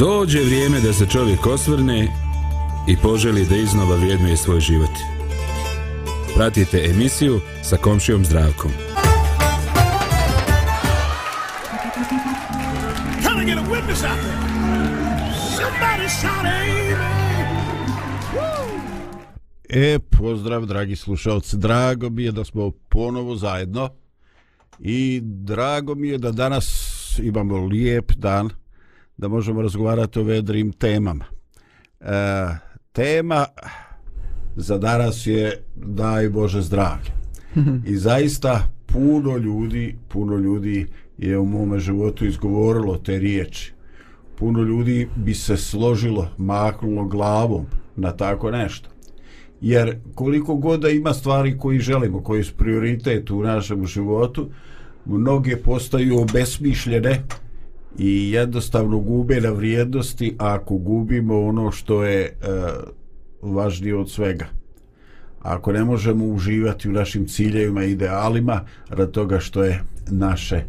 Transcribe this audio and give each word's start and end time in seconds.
Dođe 0.00 0.40
vrijeme 0.40 0.80
da 0.80 0.92
se 0.92 1.06
čovjek 1.06 1.46
osvrne 1.46 2.08
i 2.88 2.96
poželi 2.96 3.46
da 3.46 3.56
iznova 3.56 3.96
vrijednuje 3.96 4.36
svoj 4.36 4.60
život. 4.60 4.90
Pratite 6.34 6.84
emisiju 6.90 7.40
sa 7.62 7.76
komšijom 7.76 8.24
zdravkom. 8.24 8.70
E, 19.68 19.98
pozdrav 19.98 20.66
dragi 20.66 20.96
slušalci, 20.96 21.56
drago 21.56 22.10
mi 22.10 22.22
je 22.22 22.32
da 22.32 22.44
smo 22.44 22.70
ponovo 22.88 23.36
zajedno 23.36 23.88
i 24.78 25.20
drago 25.22 25.94
mi 25.94 26.08
je 26.08 26.18
da 26.18 26.32
danas 26.32 27.18
imamo 27.22 27.56
lijep 27.66 28.12
dan 28.12 28.50
da 29.20 29.28
možemo 29.28 29.62
razgovarati 29.62 30.18
o 30.18 30.22
vedrim 30.22 30.72
temama. 30.72 31.24
E, 32.00 32.06
tema 32.92 33.46
za 34.56 34.78
danas 34.78 35.26
je 35.26 35.62
daj 35.76 36.28
Bože 36.28 36.62
zdravlje. 36.62 37.10
I 37.86 37.96
zaista 37.96 38.68
puno 38.86 39.36
ljudi, 39.36 39.96
puno 40.08 40.36
ljudi 40.36 40.86
je 41.18 41.38
u 41.38 41.46
mome 41.46 41.78
životu 41.78 42.26
izgovorilo 42.26 42.96
te 42.96 43.18
riječi. 43.18 43.72
Puno 44.38 44.62
ljudi 44.62 45.08
bi 45.16 45.34
se 45.34 45.56
složilo, 45.56 46.28
maknulo 46.38 47.04
glavom 47.04 47.66
na 47.96 48.12
tako 48.12 48.50
nešto. 48.50 48.90
Jer 49.60 49.96
koliko 50.14 50.54
god 50.54 50.80
da 50.80 50.88
ima 50.88 51.12
stvari 51.12 51.58
koji 51.58 51.78
želimo, 51.78 52.22
koji 52.22 52.44
su 52.44 52.54
prioritet 52.54 53.30
u 53.30 53.42
našem 53.42 53.86
životu, 53.86 54.50
mnoge 55.04 55.56
postaju 55.56 56.20
obesmišljene 56.20 57.22
i 57.98 58.30
jednostavno 58.32 58.98
gube 58.98 59.40
na 59.40 59.50
vrijednosti 59.50 60.36
ako 60.38 60.76
gubimo 60.76 61.40
ono 61.40 61.70
što 61.70 62.04
je 62.04 62.24
e, 62.24 62.32
važnije 63.42 63.96
od 63.96 64.10
svega. 64.10 64.46
Ako 65.40 65.72
ne 65.72 65.84
možemo 65.84 66.24
uživati 66.24 66.88
u 66.88 66.92
našim 66.92 67.26
ciljevima 67.26 67.84
i 67.84 67.92
idealima 67.92 68.64
rad 68.88 69.10
toga 69.10 69.40
što 69.40 69.64
je 69.64 69.82
naše 70.10 70.62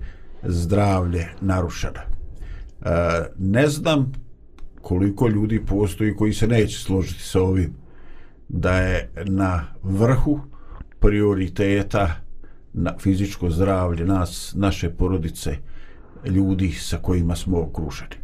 zdravlje 0.43 1.27
narušeno. 1.41 1.99
E, 1.99 2.89
ne 3.37 3.67
znam 3.67 4.11
koliko 4.81 5.27
ljudi 5.27 5.65
postoji 5.65 6.15
koji 6.15 6.33
se 6.33 6.47
neće 6.47 6.79
složiti 6.79 7.23
sa 7.23 7.41
ovim 7.41 7.73
da 8.49 8.77
je 8.77 9.09
na 9.25 9.65
vrhu 9.83 10.39
prioriteta 10.99 12.15
na 12.73 12.97
fizičko 12.99 13.49
zdravlje 13.49 14.05
nas, 14.05 14.53
naše 14.55 14.89
porodice, 14.89 15.57
ljudi 16.25 16.71
sa 16.71 16.97
kojima 16.97 17.35
smo 17.35 17.61
okruženi. 17.61 18.15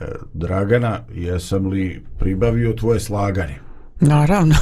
E, 0.00 0.04
Dragana, 0.34 1.00
jesam 1.14 1.66
li 1.66 2.04
pribavio 2.18 2.72
tvoje 2.72 3.00
slaganje? 3.00 3.58
Naravno. 4.00 4.54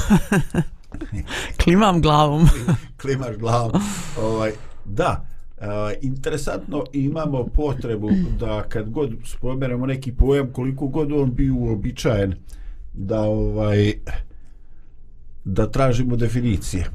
Klimam 1.63 2.01
glavom. 2.01 2.47
Klimaš 3.01 3.35
glavom. 3.37 3.81
Ovaj, 4.21 4.51
da, 4.85 5.25
e, 5.57 5.65
interesantno 6.01 6.83
imamo 6.93 7.43
potrebu 7.43 8.09
da 8.39 8.63
kad 8.69 8.89
god 8.89 9.13
spomenemo 9.25 9.85
neki 9.85 10.11
pojam, 10.11 10.47
koliko 10.53 10.87
god 10.87 11.11
on 11.11 11.33
bio 11.33 11.55
uobičajen, 11.55 12.35
da 12.93 13.21
ovaj 13.21 13.93
da 15.45 15.71
tražimo 15.71 16.15
definicije. 16.15 16.85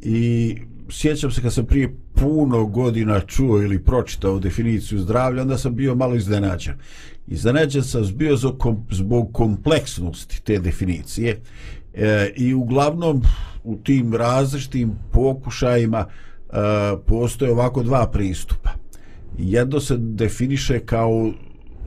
I 0.00 0.56
sjećam 0.90 1.30
se 1.30 1.42
kad 1.42 1.52
sam 1.52 1.66
prije 1.66 1.96
puno 2.14 2.66
godina 2.66 3.20
čuo 3.20 3.62
ili 3.62 3.84
pročitao 3.84 4.38
definiciju 4.38 4.98
zdravlja, 4.98 5.42
onda 5.42 5.58
sam 5.58 5.74
bio 5.74 5.94
malo 5.94 6.14
iznenađen. 6.14 6.74
Iznenađen 7.26 7.84
sam 7.84 8.02
bio 8.14 8.36
zbog 8.90 9.32
kompleksnosti 9.32 10.42
te 10.42 10.58
definicije 10.58 11.40
e, 11.94 12.32
i 12.36 12.54
uglavnom 12.54 13.22
u 13.64 13.76
tim 13.76 14.14
različitim 14.14 14.92
pokušajima 15.12 16.06
e, 16.08 16.52
postoje 17.06 17.52
ovako 17.52 17.82
dva 17.82 18.06
pristupa. 18.06 18.70
Jedno 19.38 19.80
se 19.80 19.96
definiše 19.96 20.78
kao 20.78 21.32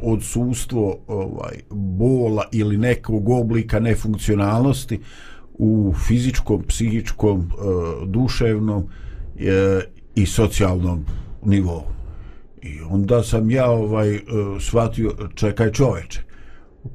odsustvo 0.01 1.00
ovaj, 1.07 1.56
bola 1.69 2.44
ili 2.51 2.78
nekog 2.78 3.29
oblika 3.29 3.79
nefunkcionalnosti, 3.79 5.00
u 5.53 5.94
fizičkom, 6.07 6.63
psihičkom, 6.67 7.39
e, 7.41 8.06
duševnom 8.06 8.84
e, 9.39 9.81
i 10.16 10.25
socijalnom 10.25 11.06
nivou. 11.45 11.84
I 12.62 12.79
onda 12.89 13.23
sam 13.23 13.51
ja 13.51 13.69
ovaj 13.69 14.16
e, 14.16 14.22
shvatio, 14.59 15.16
čekaj 15.35 15.72
čoveče, 15.72 16.22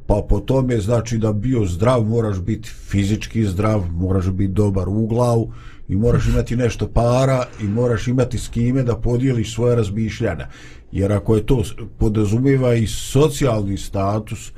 pa 0.06 0.22
po 0.28 0.40
tome 0.40 0.80
znači 0.80 1.18
da 1.18 1.32
bio 1.32 1.66
zdrav 1.66 2.04
moraš 2.04 2.40
biti 2.40 2.68
fizički 2.68 3.44
zdrav, 3.44 3.84
moraš 3.92 4.30
biti 4.30 4.52
dobar 4.52 4.88
u 4.88 5.06
glavu 5.06 5.52
i 5.88 5.96
moraš 5.96 6.26
imati 6.26 6.56
nešto 6.56 6.88
para 6.88 7.44
i 7.62 7.64
moraš 7.64 8.08
imati 8.08 8.38
s 8.38 8.48
kime 8.48 8.82
da 8.82 8.96
podijeliš 8.96 9.54
svoje 9.54 9.76
razmišljanja. 9.76 10.48
Jer 10.92 11.12
ako 11.12 11.36
je 11.36 11.46
to 11.46 11.62
podazumiva 11.98 12.74
i 12.74 12.86
socijalni 12.86 13.76
status, 13.76 14.52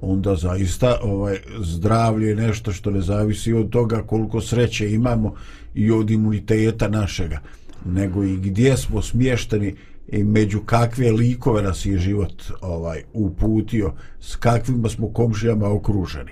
onda 0.00 0.34
zaista 0.34 0.98
ovaj 1.02 1.38
zdravlje 1.60 2.28
je 2.28 2.36
nešto 2.36 2.72
što 2.72 2.90
ne 2.90 3.00
zavisi 3.00 3.52
od 3.52 3.70
toga 3.70 4.02
koliko 4.02 4.40
sreće 4.40 4.92
imamo 4.92 5.34
i 5.74 5.90
od 5.90 6.10
imuniteta 6.10 6.88
našega 6.88 7.40
nego 7.84 8.24
i 8.24 8.36
gdje 8.36 8.76
smo 8.76 9.02
smješteni 9.02 9.74
i 10.08 10.24
među 10.24 10.60
kakve 10.60 11.12
likove 11.12 11.62
nas 11.62 11.86
je 11.86 11.98
život 11.98 12.42
ovaj 12.60 13.02
uputio 13.12 13.92
s 14.20 14.36
kakvima 14.36 14.88
smo 14.88 15.08
komšijama 15.08 15.68
okruženi. 15.68 16.30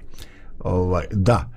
Ovaj 0.60 1.06
da 1.12 1.50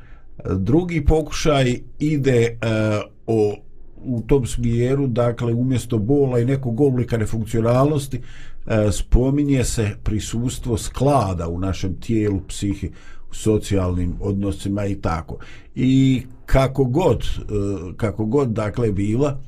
drugi 0.46 1.06
pokušaj 1.06 1.80
ide 2.00 2.58
uh, 2.62 3.12
o 3.28 3.56
u 4.04 4.22
tom 4.22 4.46
smjeru 4.46 5.08
dakle 5.08 5.54
umjesto 5.54 5.98
bola 5.98 6.40
i 6.40 6.46
nekog 6.46 6.82
oblika 6.82 7.18
nefunkcionalnosti 7.18 8.22
E, 8.68 8.92
spominje 8.92 9.64
se 9.64 9.90
prisustvo 10.04 10.78
sklada 10.78 11.48
u 11.48 11.60
našem 11.60 11.96
tijelu, 11.96 12.42
psihi, 12.48 12.92
u 13.32 13.34
socijalnim 13.34 14.16
odnosima 14.20 14.86
i 14.86 14.96
tako. 14.96 15.38
I 15.76 16.24
kako 16.46 16.84
god, 16.84 17.22
e, 17.22 17.44
kako 17.98 18.26
god 18.26 18.50
dakle 18.50 18.92
bila, 18.92 19.40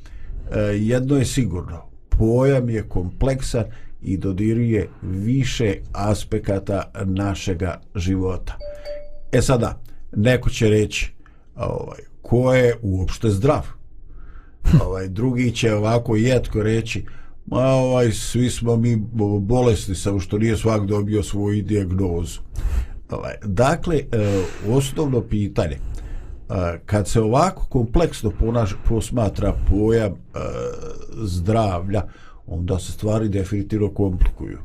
e, 0.51 0.59
jedno 0.59 1.17
je 1.17 1.25
sigurno, 1.25 1.81
pojam 2.09 2.69
je 2.69 2.83
kompleksan 2.89 3.63
i 4.01 4.17
dodiruje 4.17 4.89
više 5.01 5.75
aspekata 5.91 6.91
našega 7.05 7.81
života. 7.95 8.57
E 9.31 9.41
sada, 9.41 9.79
neko 10.15 10.49
će 10.49 10.69
reći, 10.69 11.11
ovaj, 11.55 11.99
ko 12.21 12.53
je 12.53 12.75
uopšte 12.81 13.29
zdrav? 13.29 13.67
Ovaj, 14.85 15.07
drugi 15.07 15.51
će 15.51 15.73
ovako 15.73 16.15
jetko 16.15 16.63
reći, 16.63 17.05
Ma 17.45 17.65
ovaj, 17.65 18.11
svi 18.11 18.49
smo 18.49 18.75
mi 18.75 18.95
bolesni, 19.39 19.95
samo 19.95 20.19
što 20.19 20.37
nije 20.37 20.57
svak 20.57 20.85
dobio 20.85 21.23
svoju 21.23 21.63
dijagnozu. 21.63 22.39
Ovaj, 23.09 23.33
dakle, 23.45 23.95
e, 23.95 24.43
osnovno 24.69 25.21
pitanje, 25.21 25.75
e, 25.75 26.79
kad 26.85 27.07
se 27.07 27.21
ovako 27.21 27.65
kompleksno 27.69 28.31
ponaš, 28.39 28.75
posmatra 28.89 29.53
pojam 29.69 30.11
e, 30.11 30.15
zdravlja, 31.23 32.03
onda 32.47 32.79
se 32.79 32.91
stvari 32.91 33.29
definitivno 33.29 33.89
komplikuju. 33.89 34.57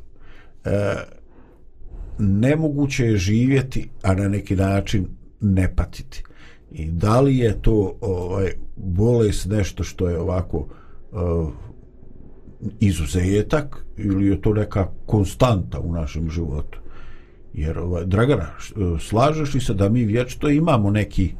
Nemoguće 2.18 3.04
je 3.04 3.16
živjeti, 3.16 3.88
a 4.02 4.14
na 4.14 4.28
neki 4.28 4.56
način 4.56 5.06
ne 5.40 5.74
patiti. 5.76 6.22
I 6.72 6.90
da 6.90 7.20
li 7.20 7.38
je 7.38 7.62
to 7.62 7.96
ovaj, 8.00 8.52
bolest 8.76 9.46
nešto 9.46 9.84
što 9.84 10.08
je 10.08 10.18
ovako 10.18 10.68
izuzetak 12.80 13.84
ili 13.96 14.26
je 14.26 14.40
to 14.40 14.52
neka 14.54 14.88
konstanta 15.06 15.80
u 15.80 15.92
našem 15.92 16.30
životu. 16.30 16.78
Jer, 17.54 17.78
ovaj, 17.78 18.04
Dragana, 18.04 18.46
slažeš 19.00 19.54
li 19.54 19.60
se 19.60 19.74
da 19.74 19.88
mi 19.88 20.04
vječno 20.04 20.48
imamo 20.48 20.90
neki, 20.90 21.34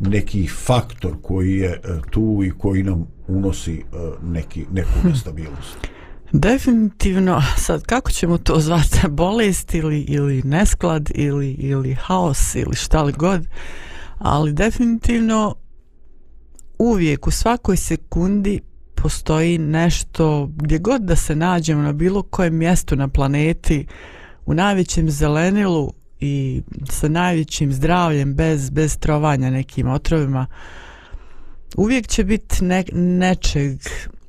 neki 0.00 0.48
faktor 0.48 1.16
koji 1.22 1.56
je 1.56 1.70
e, 1.70 1.80
tu 2.10 2.40
i 2.44 2.50
koji 2.58 2.82
nam 2.82 3.06
unosi 3.28 3.82
uh, 3.92 4.30
neki, 4.30 4.66
neku 4.72 5.08
nestabilnost. 5.08 5.78
Definitivno, 6.32 7.42
sad 7.56 7.82
kako 7.82 8.10
ćemo 8.10 8.38
to 8.38 8.60
zvati, 8.60 9.00
bolest 9.22 9.74
ili, 9.74 10.00
ili 10.00 10.42
nesklad 10.42 11.10
ili, 11.14 11.50
ili 11.50 11.94
haos 11.94 12.54
ili 12.54 12.76
šta 12.76 13.02
li 13.02 13.12
god, 13.12 13.46
ali 14.18 14.52
definitivno 14.52 15.54
uvijek 16.78 17.26
u 17.26 17.30
svakoj 17.30 17.76
sekundi 17.76 18.60
postoji 19.02 19.58
nešto 19.58 20.50
gdje 20.56 20.78
god 20.78 21.02
da 21.02 21.16
se 21.16 21.36
nađemo 21.36 21.82
na 21.82 21.92
bilo 21.92 22.22
kojem 22.22 22.56
mjestu 22.56 22.96
na 22.96 23.08
planeti 23.08 23.86
u 24.46 24.54
najvećem 24.54 25.10
zelenilu 25.10 25.92
i 26.20 26.62
sa 26.90 27.08
najvećim 27.08 27.72
zdravljem 27.72 28.34
bez, 28.34 28.70
bez 28.70 28.98
trovanja 28.98 29.50
nekim 29.50 29.88
otrovima 29.88 30.46
uvijek 31.76 32.06
će 32.06 32.24
biti 32.24 32.64
ne, 32.64 32.84
nečeg 32.92 33.78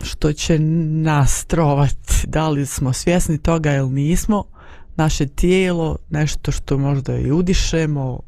što 0.04 0.34
će 0.34 0.60
nas 0.60 1.46
trovati 1.46 2.28
da 2.28 2.50
li 2.50 2.66
smo 2.66 2.94
svjesni 2.94 3.38
toga 3.38 3.74
ili 3.74 3.90
nismo 3.90 4.44
naše 4.96 5.28
tijelo 5.28 5.98
nešto 6.10 6.52
što 6.52 6.78
možda 6.78 7.18
i 7.18 7.32
udišemo 7.32 8.20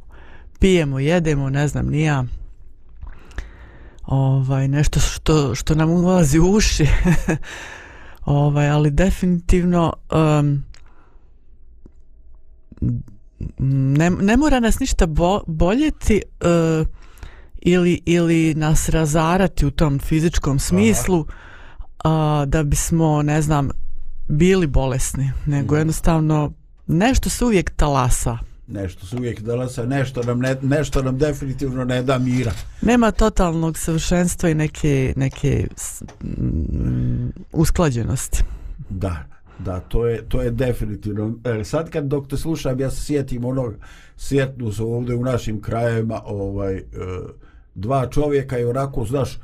pijemo, 0.59 0.99
jedemo, 0.99 1.49
ne 1.49 1.67
znam, 1.67 1.87
nija 1.87 2.25
ovaj, 4.11 4.67
nešto 4.67 4.99
što, 4.99 5.55
što 5.55 5.75
nam 5.75 5.89
ulazi 5.89 6.39
u 6.39 6.51
uši. 6.51 6.87
Ovaj, 8.25 8.69
ali 8.69 8.91
definitivno 8.91 9.93
um, 10.39 10.63
ne, 13.59 14.09
ne 14.09 14.37
mora 14.37 14.59
nas 14.59 14.79
ništa 14.79 15.05
bo, 15.05 15.41
boljeti 15.47 16.21
uh, 16.41 16.87
ili, 17.61 18.01
ili 18.05 18.53
nas 18.55 18.89
razarati 18.89 19.65
u 19.65 19.71
tom 19.71 19.99
fizičkom 19.99 20.59
smislu 20.59 21.19
uh, 21.19 21.25
da 22.47 22.63
bismo, 22.63 23.21
ne 23.21 23.41
znam, 23.41 23.69
bili 24.27 24.67
bolesni, 24.67 25.31
nego 25.45 25.75
mm. 25.75 25.77
jednostavno 25.77 26.53
nešto 26.87 27.29
se 27.29 27.45
uvijek 27.45 27.69
talasa 27.75 28.37
nešto 28.71 29.05
se 29.05 29.15
uvijek 29.15 29.45
talasa, 29.45 29.85
nešto 29.85 30.23
nam, 30.23 30.39
ne, 30.39 30.55
nešto 30.61 31.01
nam 31.03 31.17
definitivno 31.17 31.85
ne 31.85 32.03
da 32.03 32.17
mira. 32.17 32.51
Nema 32.81 33.11
totalnog 33.11 33.77
savršenstva 33.77 34.49
i 34.49 34.55
neke, 34.55 35.13
neke 35.15 35.67
mm, 36.23 37.29
usklađenosti. 37.51 38.43
Da, 38.89 39.23
da, 39.59 39.79
to 39.79 40.07
je, 40.07 40.21
to 40.29 40.41
je 40.41 40.51
definitivno. 40.51 41.33
E, 41.43 41.63
sad 41.63 41.89
kad 41.89 42.03
dok 42.05 42.27
te 42.27 42.37
slušam, 42.37 42.79
ja 42.79 42.89
se 42.89 43.05
sjetim 43.05 43.45
onog, 43.45 43.73
sjetnu 44.17 44.71
se 44.71 44.83
ovdje 44.83 45.15
u 45.15 45.23
našim 45.23 45.61
krajevima, 45.61 46.21
ovaj, 46.25 46.75
e, 46.75 46.83
dva 47.75 48.07
čovjeka 48.09 48.59
i 48.59 48.65
onako, 48.65 49.05
znaš, 49.05 49.39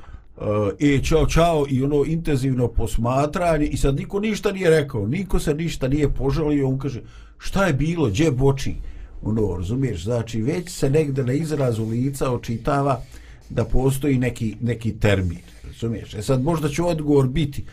e, 0.80 0.96
e, 0.96 1.04
čao, 1.04 1.26
čao, 1.26 1.66
i 1.70 1.84
ono 1.84 2.04
intenzivno 2.06 2.68
posmatranje, 2.68 3.66
i 3.66 3.78
sad 3.78 3.96
niko 3.96 4.20
ništa 4.20 4.52
nije 4.52 4.70
rekao, 4.70 5.08
niko 5.08 5.40
se 5.40 5.54
ništa 5.54 5.88
nije 5.88 6.14
požalio, 6.14 6.68
on 6.68 6.80
kaže, 6.80 7.02
šta 7.38 7.66
je 7.66 7.74
bilo, 7.74 8.08
gdje 8.08 8.32
boči? 8.32 8.76
Ono, 9.24 9.56
razumiješ, 9.58 10.04
znači 10.04 10.42
već 10.42 10.70
se 10.70 10.90
negde 10.90 11.24
na 11.24 11.34
izrazu 11.34 11.86
lica 11.86 12.32
očitava 12.32 13.02
da 13.50 13.66
postoji 13.66 14.18
neki, 14.18 14.56
neki 14.62 14.92
termin, 15.00 15.40
razumiješ, 15.64 16.14
e 16.14 16.22
sad 16.22 16.44
možda 16.44 16.70
će 16.70 16.84
odgovor 16.84 17.28
biti 17.28 17.64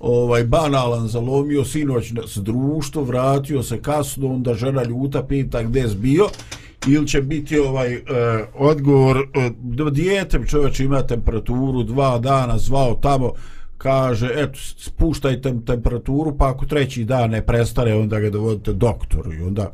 ovaj 0.00 0.44
banalan, 0.44 1.08
zalomio 1.08 1.64
sinoć 1.64 2.12
s 2.26 2.36
društvo, 2.36 3.02
vratio 3.02 3.62
se 3.62 3.82
kasno, 3.82 4.28
onda 4.28 4.54
žena 4.54 4.84
ljuta 4.84 5.22
pita 5.22 5.62
gdje 5.62 5.80
je 5.80 5.94
bio, 5.94 6.28
ili 6.86 7.08
će 7.08 7.22
biti 7.22 7.58
ovaj 7.58 7.96
uh, 7.96 8.02
odgovor 8.54 9.16
uh, 9.16 9.92
dijete 9.92 10.40
čovječ 10.46 10.80
ima 10.80 11.02
temperaturu 11.02 11.82
dva 11.82 12.18
dana 12.18 12.58
zvao 12.58 12.94
tamo 12.94 13.32
kaže 13.78 14.30
eto 14.36 14.58
spuštajte 14.78 15.54
temperaturu 15.66 16.36
pa 16.38 16.50
ako 16.50 16.66
treći 16.66 17.04
dan 17.04 17.30
ne 17.30 17.46
prestane 17.46 17.94
onda 17.94 18.20
ga 18.20 18.30
dovodite 18.30 18.72
doktoru. 18.72 19.32
I 19.32 19.42
onda 19.42 19.72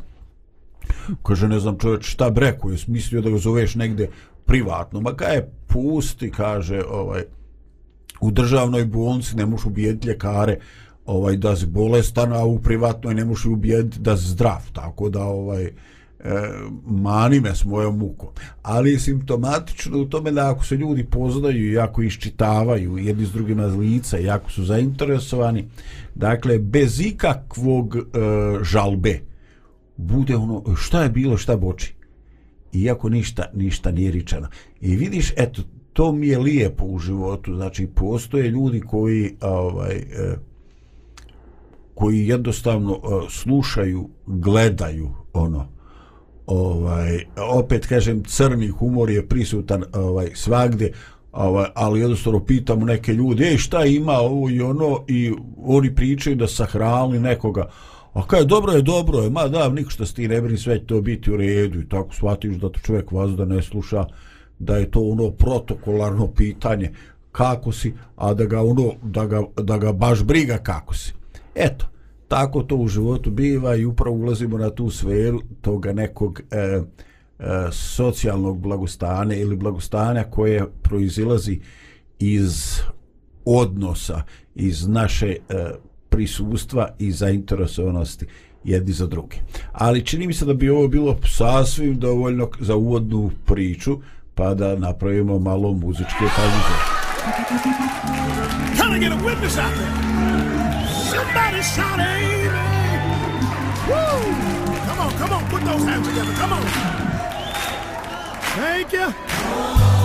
kaže 1.22 1.48
ne 1.48 1.60
znam 1.60 1.78
čovječ 1.78 2.12
šta 2.12 2.30
breku 2.30 2.70
jes 2.70 2.86
mislio 2.86 3.20
da 3.20 3.30
ga 3.30 3.38
zoveš 3.38 3.74
negde 3.74 4.08
privatno? 4.46 5.00
Ma 5.00 5.14
kaj 5.14 5.34
je 5.34 5.50
pusti 5.66 6.30
kaže 6.30 6.82
ovaj 6.90 7.22
u 8.20 8.30
državnoj 8.30 8.84
bolnici 8.84 9.36
ne 9.36 9.46
možeš 9.46 9.66
ubijeti 9.66 10.08
ljekare 10.08 10.58
ovaj 11.06 11.36
da 11.36 11.56
si 11.56 11.66
bolestan 11.66 12.32
a 12.32 12.44
u 12.44 12.58
privatnoj 12.58 13.14
ne 13.14 13.24
možeš 13.24 13.44
ubijeti 13.44 13.98
da 13.98 14.16
si 14.16 14.28
zdrav. 14.28 14.70
Tako 14.72 15.08
da 15.08 15.22
ovaj 15.22 15.64
e, 15.64 15.72
mani 16.86 17.40
me 17.40 17.54
s 17.54 17.64
mojom 17.64 17.98
mukom. 17.98 18.28
Ali 18.62 18.98
simptomatično 18.98 19.98
u 19.98 20.04
tome 20.04 20.30
da 20.30 20.50
ako 20.50 20.64
se 20.64 20.76
ljudi 20.76 21.04
poznaju 21.04 21.72
i 21.72 21.78
ako 21.78 22.02
iščitavaju 22.02 22.98
jedni 22.98 23.26
s 23.26 23.32
drugima 23.32 23.66
lica 23.66 24.18
i 24.18 24.30
ako 24.30 24.50
su 24.50 24.64
zainteresovani 24.64 25.68
dakle 26.14 26.58
bez 26.58 27.00
ikakvog 27.00 27.96
e, 27.96 28.00
žalbe 28.62 29.20
bude 30.00 30.36
ono 30.36 30.76
šta 30.76 31.02
je 31.02 31.10
bilo 31.10 31.36
šta 31.36 31.56
boči. 31.56 31.94
Iako 32.72 33.08
ništa 33.08 33.44
ništa 33.54 33.90
nije 33.90 34.10
ričano 34.10 34.48
i 34.80 34.96
vidiš 34.96 35.32
eto 35.36 35.62
to 35.92 36.12
mi 36.12 36.28
je 36.28 36.38
lijepo 36.38 36.84
u 36.84 36.98
životu. 36.98 37.54
Znači 37.54 37.86
postoje 37.86 38.50
ljudi 38.50 38.80
koji 38.80 39.36
ovaj 39.40 39.96
e, 39.96 40.36
koji 41.94 42.28
jednostavno 42.28 42.94
e, 42.94 43.30
slušaju 43.30 44.08
gledaju 44.26 45.10
ono. 45.32 45.68
Ovaj 46.46 47.24
opet 47.54 47.86
kažem 47.86 48.24
crni 48.24 48.68
humor 48.68 49.10
je 49.10 49.26
prisutan 49.26 49.84
ovaj 49.92 50.30
svagde 50.34 50.92
ovaj 51.32 51.66
ali 51.74 52.00
jednostavno 52.00 52.44
pitamo 52.44 52.86
neke 52.86 53.12
ljude 53.12 53.44
ej 53.44 53.56
šta 53.56 53.84
ima 53.84 54.12
ovo 54.12 54.50
i 54.50 54.60
ono? 54.60 55.04
I 55.08 55.32
oni 55.56 55.94
pričaju 55.94 56.36
da 56.36 56.48
sahrali 56.48 57.20
nekoga. 57.20 57.70
A 58.12 58.26
kaj, 58.26 58.44
dobro 58.44 58.72
je, 58.72 58.82
dobro 58.82 59.18
je, 59.18 59.30
ma 59.30 59.48
da, 59.48 59.68
niko 59.68 59.90
što 59.90 60.04
ti 60.04 60.28
ne 60.28 60.40
brini, 60.40 60.58
sve 60.58 60.78
će 60.78 60.86
to 60.86 61.00
biti 61.00 61.32
u 61.32 61.36
redu 61.36 61.80
i 61.80 61.88
tako 61.88 62.14
shvatiš 62.14 62.56
da 62.56 62.68
to 62.68 62.80
čovjek 62.80 63.12
vas 63.12 63.30
da 63.30 63.44
ne 63.44 63.62
sluša, 63.62 64.06
da 64.58 64.76
je 64.76 64.90
to 64.90 65.00
ono 65.00 65.30
protokolarno 65.30 66.26
pitanje 66.26 66.92
kako 67.32 67.72
si, 67.72 67.94
a 68.16 68.34
da 68.34 68.44
ga 68.44 68.62
ono, 68.62 68.92
da 69.02 69.26
ga, 69.26 69.42
da 69.56 69.78
ga 69.78 69.92
baš 69.92 70.22
briga 70.24 70.58
kako 70.58 70.94
si. 70.94 71.12
Eto, 71.54 71.86
tako 72.28 72.62
to 72.62 72.76
u 72.76 72.88
životu 72.88 73.30
biva 73.30 73.76
i 73.76 73.84
upravo 73.84 74.16
ulazimo 74.16 74.58
na 74.58 74.70
tu 74.70 74.90
sferu 74.90 75.40
toga 75.60 75.92
nekog 75.92 76.40
e, 76.50 76.56
e, 76.56 76.82
socijalnog 77.72 78.58
blagostanja 78.58 79.34
ili 79.34 79.56
blagostanja 79.56 80.24
koje 80.24 80.66
proizilazi 80.82 81.60
iz 82.18 82.80
odnosa, 83.44 84.22
iz 84.54 84.88
naše 84.88 85.36
e, 85.48 85.70
prisustva 86.10 86.88
i 86.98 87.12
zainteresovanosti 87.12 88.26
jedni 88.64 88.92
za 88.92 89.06
druge. 89.06 89.36
Ali 89.72 90.06
čini 90.06 90.26
mi 90.26 90.34
se 90.34 90.44
da 90.44 90.54
bi 90.54 90.70
ovo 90.70 90.88
bilo 90.88 91.18
sasvim 91.26 91.98
dovoljno 91.98 92.48
za 92.60 92.76
uvodnu 92.76 93.30
priču, 93.44 93.98
pa 94.34 94.54
da 94.54 94.76
napravimo 94.76 95.38
malo 95.38 95.72
muzičke 95.72 96.24
pauze. 96.36 97.00
Can 98.76 98.96
I 98.96 98.98
get 98.98 99.12
a 99.12 99.16
witness 99.16 99.58
out 99.58 99.74
there? 99.74 99.92
Somebody 101.10 101.62
shout 101.62 102.00
amen! 102.00 102.50
Woo! 103.88 104.34
Come 104.86 105.00
on, 105.00 105.12
come 105.18 105.32
on, 105.32 105.50
put 105.50 105.64
those 105.64 105.84
hands 105.84 106.08
together, 106.08 106.34
come 106.40 106.52
on! 106.52 106.62
Thank 108.56 108.92
you! 108.92 109.99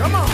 Come 0.00 0.14
on. 0.14 0.29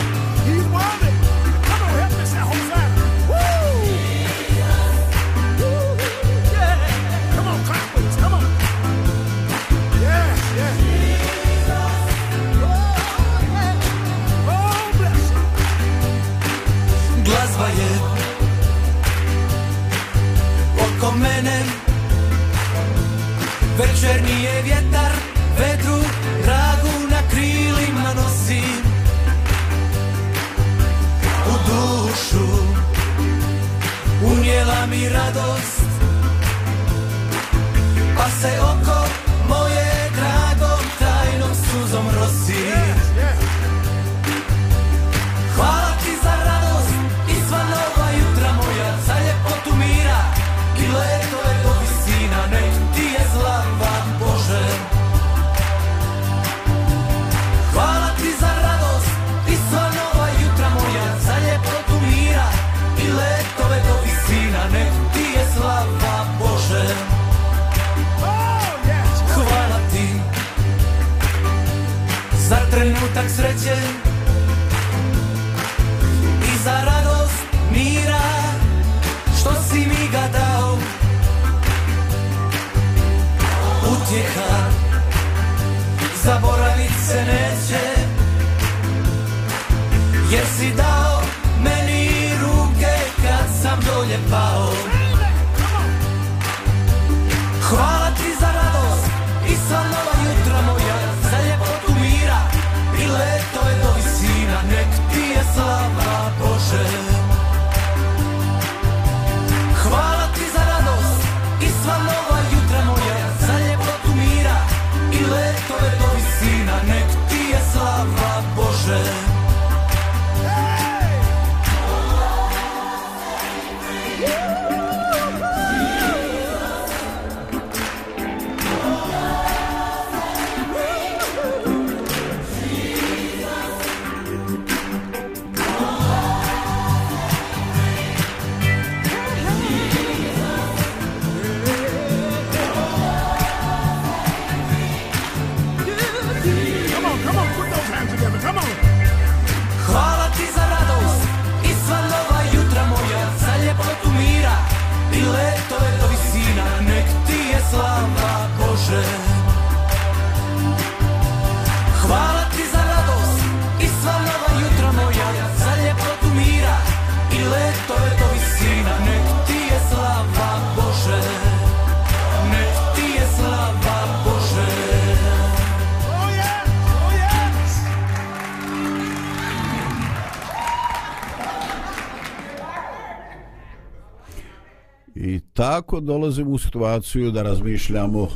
Tako 185.66 186.00
dolazimo 186.00 186.50
u 186.50 186.58
situaciju 186.58 187.30
da 187.30 187.42
razmišljamo 187.42 188.28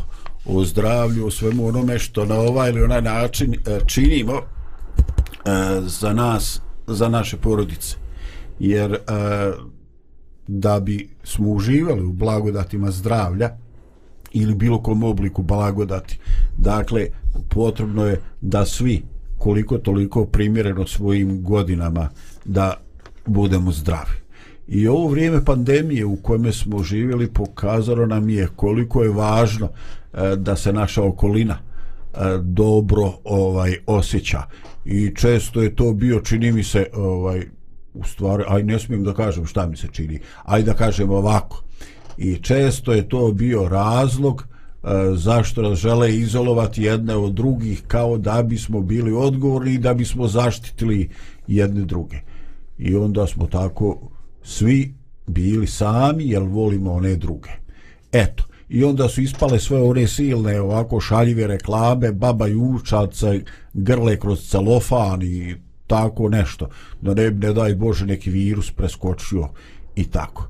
o 0.47 0.65
zdravlju, 0.65 1.27
o 1.27 1.31
svemu 1.31 1.67
onome 1.67 1.99
što 1.99 2.25
na 2.25 2.35
ovaj 2.35 2.71
ili 2.71 2.83
onaj 2.83 3.03
način 3.03 3.55
e, 3.55 3.79
činimo 3.87 4.33
e, 4.35 4.43
za 5.81 6.13
nas, 6.13 6.61
za 6.87 7.09
naše 7.09 7.37
porodice. 7.37 7.97
Jer 8.59 8.93
e, 8.93 8.99
da 10.47 10.81
bi 10.81 11.09
smo 11.25 11.49
uživali 11.49 12.05
u 12.05 12.13
blagodatima 12.13 12.91
zdravlja 12.91 13.51
ili 14.33 14.55
bilo 14.55 14.83
kom 14.83 15.03
obliku 15.03 15.43
blagodati, 15.43 16.19
dakle, 16.59 17.07
potrebno 17.49 18.07
je 18.07 18.21
da 18.41 18.65
svi 18.65 19.03
koliko 19.39 19.79
toliko 19.79 20.25
primjereno 20.25 20.87
svojim 20.87 21.43
godinama 21.43 22.09
da 22.45 22.75
budemo 23.27 23.73
zdravi. 23.73 24.21
I 24.71 24.89
ovo 24.89 25.09
vrijeme 25.09 25.45
pandemije 25.45 26.05
u 26.05 26.17
kojem 26.17 26.53
smo 26.53 26.83
živjeli 26.83 27.29
pokazalo 27.29 28.07
nam 28.07 28.29
je 28.29 28.49
koliko 28.57 29.03
je 29.03 29.11
važno 29.11 29.69
e, 30.13 30.37
da 30.37 30.57
se 30.57 30.73
naša 30.73 31.03
okolina 31.03 31.59
e, 31.59 32.19
dobro 32.43 33.13
ovaj 33.25 33.77
osjeća. 33.87 34.43
I 34.85 35.13
često 35.17 35.63
je 35.63 35.77
to 35.77 35.93
bio 35.93 36.21
čini 36.21 36.53
mi 36.53 36.65
se 36.65 36.87
ovaj 36.95 37.47
u 37.95 38.05
stvari, 38.05 38.45
aj 38.49 38.63
ne 38.63 38.79
smijem 38.79 39.05
da 39.05 39.15
kažem 39.15 39.47
šta 39.47 39.67
mi 39.67 39.77
se 39.77 39.89
čini. 39.93 40.21
Aj 40.45 40.63
da 40.63 40.75
kažem 40.75 41.11
ovako. 41.11 41.63
I 42.19 42.37
često 42.37 42.93
je 42.93 43.09
to 43.09 43.33
bio 43.33 43.69
razlog 43.69 44.45
e, 44.45 44.87
zašto 45.15 45.63
nas 45.63 45.79
žele 45.79 46.15
izolovati 46.15 46.83
jedne 46.83 47.17
od 47.17 47.33
drugih 47.33 47.83
kao 47.87 48.19
da 48.19 48.43
bismo 48.43 48.81
bili 48.81 49.13
odgovorni 49.13 49.75
i 49.75 49.79
da 49.79 49.95
bismo 49.95 50.29
zaštitili 50.29 51.09
jedne 51.47 51.85
druge. 51.85 52.17
I 52.79 52.97
onda 52.97 53.27
smo 53.27 53.47
tako 53.47 54.11
svi 54.43 54.95
bili 55.27 55.67
sami 55.67 56.29
jer 56.29 56.43
volimo 56.43 56.93
one 56.93 57.17
druge. 57.17 57.51
Eto, 58.13 58.45
i 58.69 58.85
onda 58.85 59.09
su 59.09 59.23
ispale 59.23 59.59
sve 59.59 59.83
one 59.83 60.07
silne 60.07 60.61
ovako 60.61 61.01
šaljive 61.01 61.47
reklame, 61.47 62.13
baba 62.13 62.47
jučaca, 62.47 63.35
grle 63.73 64.21
kroz 64.21 64.49
celofan 64.49 65.23
i 65.23 65.57
tako 65.87 66.29
nešto. 66.29 66.69
Da 67.01 67.15
ne, 67.15 67.31
ne 67.31 67.53
daj 67.53 67.75
Bože 67.75 68.07
neki 68.07 68.31
virus 68.31 68.71
preskočio 68.71 69.49
i 69.97 70.05
tako. 70.05 70.49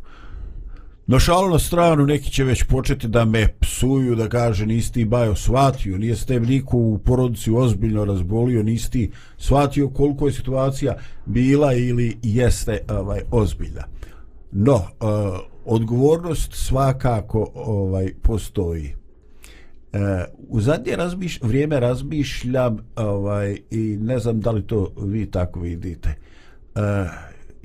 No 1.11 1.19
šalo 1.19 1.49
na 1.49 1.59
stranu, 1.59 2.07
neki 2.07 2.31
će 2.31 2.45
već 2.45 2.65
početi 2.65 3.09
da 3.09 3.25
me 3.25 3.49
psuju, 3.61 4.15
da 4.15 4.29
kaže 4.29 4.67
nisi 4.67 4.93
ti 4.93 5.05
bajo 5.05 5.35
shvatio, 5.35 5.99
nije 5.99 6.17
ste 6.17 6.27
tebi 6.27 6.47
niko 6.47 6.77
u 6.77 6.99
porodici 6.99 7.51
ozbiljno 7.51 8.05
razbolio, 8.05 8.63
nisi 8.63 8.91
ti 8.91 9.11
shvatio 9.39 9.89
koliko 9.89 10.27
je 10.27 10.33
situacija 10.33 10.97
bila 11.27 11.73
ili 11.73 12.17
jeste 12.23 12.79
ovaj 12.89 13.21
ozbiljna. 13.31 13.85
No, 14.53 14.75
eh, 14.75 15.07
odgovornost 15.65 16.55
svakako 16.55 17.51
ovaj 17.55 18.13
postoji. 18.23 18.95
Eh, 19.93 20.25
u 20.49 20.61
zadnje 20.61 20.97
razmiš, 20.97 21.43
vrijeme 21.43 21.81
razmišljam 21.81 22.79
ovaj, 22.97 23.59
i 23.71 23.99
ne 24.01 24.19
znam 24.19 24.41
da 24.41 24.51
li 24.51 24.67
to 24.67 24.93
vi 25.03 25.31
tako 25.31 25.61
vidite. 25.61 26.15
Eh, 26.75 26.81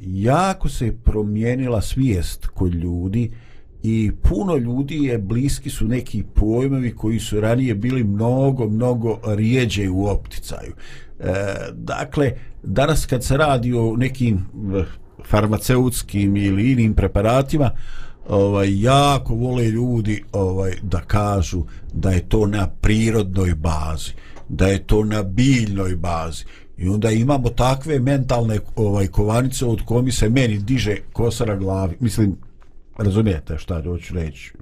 jako 0.06 0.70
se 0.70 0.96
promijenila 1.04 1.82
svijest 1.82 2.48
kod 2.48 2.74
ljudi 2.74 3.32
i 3.84 4.12
puno 4.22 4.56
ljudi 4.56 5.04
je 5.04 5.18
bliski 5.18 5.70
su 5.70 5.88
neki 5.88 6.24
pojmovi 6.36 6.96
koji 6.96 7.20
su 7.20 7.42
ranije 7.42 7.76
bili 7.76 8.04
mnogo, 8.04 8.70
mnogo 8.70 9.20
rijeđe 9.26 9.90
u 9.90 10.06
opticaju. 10.06 10.74
E, 11.20 11.34
dakle, 11.74 12.32
danas 12.64 13.06
kad 13.06 13.24
se 13.24 13.38
radi 13.38 13.74
o 13.74 13.96
nekim 13.98 14.36
e, 14.36 14.84
farmaceutskim 15.26 16.38
ili 16.38 16.72
inim 16.72 16.94
preparatima, 16.94 17.72
ovaj 18.30 18.82
jako 18.82 19.36
vole 19.36 19.68
ljudi 19.68 20.24
ovaj 20.32 20.74
da 20.82 21.02
kažu 21.02 21.64
da 21.94 22.10
je 22.10 22.30
to 22.30 22.46
na 22.46 22.68
prirodnoj 22.68 23.56
bazi, 23.56 24.12
da 24.50 24.68
je 24.68 24.84
to 24.84 25.04
na 25.04 25.24
biljnoj 25.24 25.96
bazi. 25.96 26.44
I 26.78 26.90
onda 26.90 27.12
imamo 27.12 27.50
takve 27.50 28.00
mentalne 28.00 28.60
ovaj 28.76 29.08
kovanice 29.08 29.66
od 29.66 29.82
komi 29.86 30.12
se 30.12 30.30
meni 30.30 30.58
diže 30.58 30.98
kosa 31.14 31.46
na 31.46 31.56
glavi. 31.56 31.98
Mislim, 32.00 32.38
razumijete 32.98 33.58
šta 33.58 33.82
hoću 33.84 34.14
reći. 34.14 34.54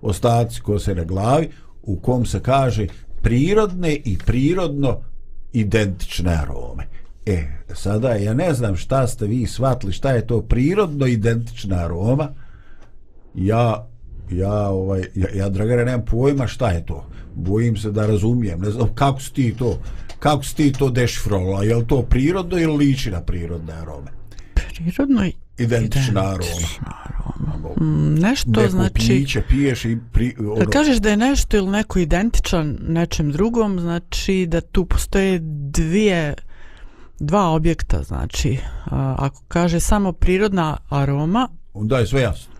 Ostaci 0.00 0.60
kose 0.60 0.94
na 0.94 1.04
glavi 1.04 1.48
u 1.82 1.96
kom 1.96 2.26
se 2.26 2.40
kaže 2.40 2.86
prirodne 3.22 3.94
i 3.94 4.18
prirodno 4.26 5.00
identične 5.52 6.32
arome. 6.32 6.86
E, 7.26 7.44
sada 7.74 8.14
ja 8.14 8.34
ne 8.34 8.54
znam 8.54 8.76
šta 8.76 9.06
ste 9.06 9.26
vi 9.26 9.46
shvatili, 9.46 9.92
šta 9.92 10.10
je 10.10 10.26
to 10.26 10.42
prirodno 10.42 11.06
identična 11.06 11.76
aroma. 11.76 12.28
Ja 13.34 13.88
ja 14.30 14.68
ovaj 14.68 15.04
ja, 15.14 15.28
ja 15.34 15.48
dragare 15.48 15.84
nemam 15.84 16.04
pojma 16.04 16.46
šta 16.46 16.70
je 16.70 16.86
to. 16.86 17.06
Bojim 17.34 17.76
se 17.76 17.90
da 17.90 18.06
razumijem. 18.06 18.60
Ne 18.60 18.70
znam 18.70 18.94
kako 18.94 19.20
si 19.20 19.32
ti 19.32 19.54
to 19.58 19.78
kako 20.18 20.44
si 20.44 20.56
ti 20.56 20.72
to 20.72 20.90
dešifrovala? 20.90 21.62
Je 21.62 21.76
li 21.76 21.86
to 21.86 22.02
prirodno 22.02 22.58
ili 22.58 22.76
liči 22.76 23.10
na 23.10 23.20
prirodne 23.20 23.72
arome? 23.72 24.10
Prirodno 24.54 25.26
i 25.26 25.32
Identična 25.58 26.20
aroma. 26.20 26.68
aroma. 27.04 27.74
Mm, 27.80 28.14
nešto 28.14 28.50
Neko 28.50 28.70
znači... 28.70 28.94
piće 28.94 29.42
piješ 29.48 29.84
i 29.84 29.98
pri, 30.12 30.34
ono, 30.38 30.56
Kad 30.56 30.70
kažeš 30.70 30.96
da 30.96 31.10
je 31.10 31.16
nešto 31.16 31.56
ili 31.56 31.70
neko 31.70 31.98
identičan 31.98 32.78
nečem 32.80 33.32
drugom, 33.32 33.80
znači 33.80 34.46
da 34.48 34.60
tu 34.60 34.84
postoje 34.84 35.38
dvije 35.70 36.34
dva 37.18 37.48
objekta, 37.48 38.02
znači 38.02 38.58
ako 39.16 39.42
kaže 39.48 39.80
samo 39.80 40.12
prirodna 40.12 40.76
aroma, 40.88 41.48
onda 41.74 41.98
je 41.98 42.06
sve 42.06 42.20
jasno. 42.20 42.57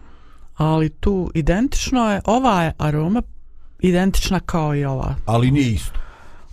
Ali 0.59 0.89
tu 0.89 1.31
identično 1.35 2.13
je, 2.13 2.21
ova 2.25 2.63
je 2.63 2.73
aroma 2.79 3.23
identična 3.81 4.41
kao 4.41 4.75
i 4.77 4.85
ova. 4.85 5.15
Ali 5.27 5.51
nije 5.51 5.73
isto. 5.73 5.99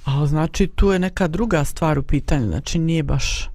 Ali 0.06 0.28
znači 0.28 0.68
tu 0.68 0.92
je 0.92 1.00
neka 1.00 1.28
druga 1.28 1.64
stvar 1.64 2.00
u 2.00 2.04
pitanju, 2.04 2.48
znači 2.48 2.80
nije 2.80 3.04
baš... 3.04 3.50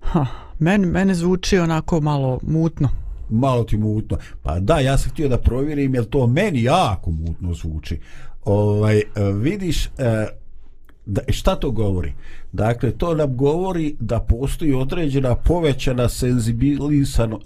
Ha, 0.00 0.26
meni, 0.58 0.86
mene 0.86 1.14
zvuči 1.14 1.58
onako 1.58 2.00
malo 2.00 2.38
mutno. 2.42 2.88
malo 3.30 3.64
ti 3.64 3.76
mutno. 3.76 4.18
Pa 4.42 4.60
da, 4.60 4.78
ja 4.78 4.98
sam 4.98 5.10
htio 5.10 5.28
da 5.28 5.38
provjerim, 5.38 5.94
jer 5.94 6.04
to 6.04 6.26
meni 6.26 6.62
jako 6.62 7.10
mutno 7.10 7.54
zvuči. 7.54 8.00
Ovaj, 8.44 9.02
vidiš, 9.34 9.86
e, 9.86 9.90
da, 11.10 11.20
e, 11.26 11.32
šta 11.32 11.56
to 11.56 11.70
govori? 11.70 12.12
Dakle, 12.52 12.90
to 12.90 13.14
nam 13.14 13.36
govori 13.36 13.96
da 14.00 14.20
postoji 14.20 14.72
određena 14.74 15.34
povećana 15.34 16.08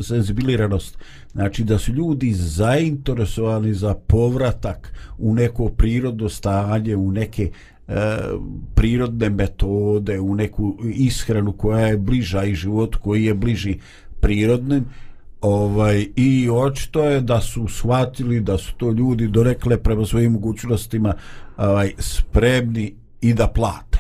senzibiliranost. 0.00 0.99
Znači, 1.33 1.64
da 1.64 1.78
su 1.78 1.92
ljudi 1.92 2.33
zainteresovani 2.33 3.75
za 3.75 3.94
povratak 3.94 4.92
u 5.18 5.35
neko 5.35 5.68
prirodno 5.68 6.28
stanje, 6.28 6.97
u 6.97 7.12
neke 7.12 7.50
e, 7.88 8.18
prirodne 8.75 9.30
metode, 9.30 10.21
u 10.21 10.35
neku 10.35 10.76
ishranu 10.94 11.52
koja 11.52 11.87
je 11.87 11.99
bliža 11.99 12.44
i 12.44 12.54
životu 12.54 12.99
koji 13.02 13.25
je 13.25 13.35
bliži 13.35 13.78
prirodnim 14.21 14.85
ovaj 15.40 16.06
i 16.16 16.49
očito 16.52 17.04
je 17.04 17.21
da 17.21 17.40
su 17.40 17.68
shvatili 17.68 18.40
da 18.40 18.59
su 18.59 18.75
to 18.75 18.90
ljudi 18.90 19.28
dorekle 19.28 19.78
prema 19.78 20.06
svojim 20.06 20.33
mogućnostima 20.33 21.14
ovaj 21.56 21.92
spremni 21.99 22.94
i 23.25 23.35
da 23.35 23.49
plate. 23.49 23.99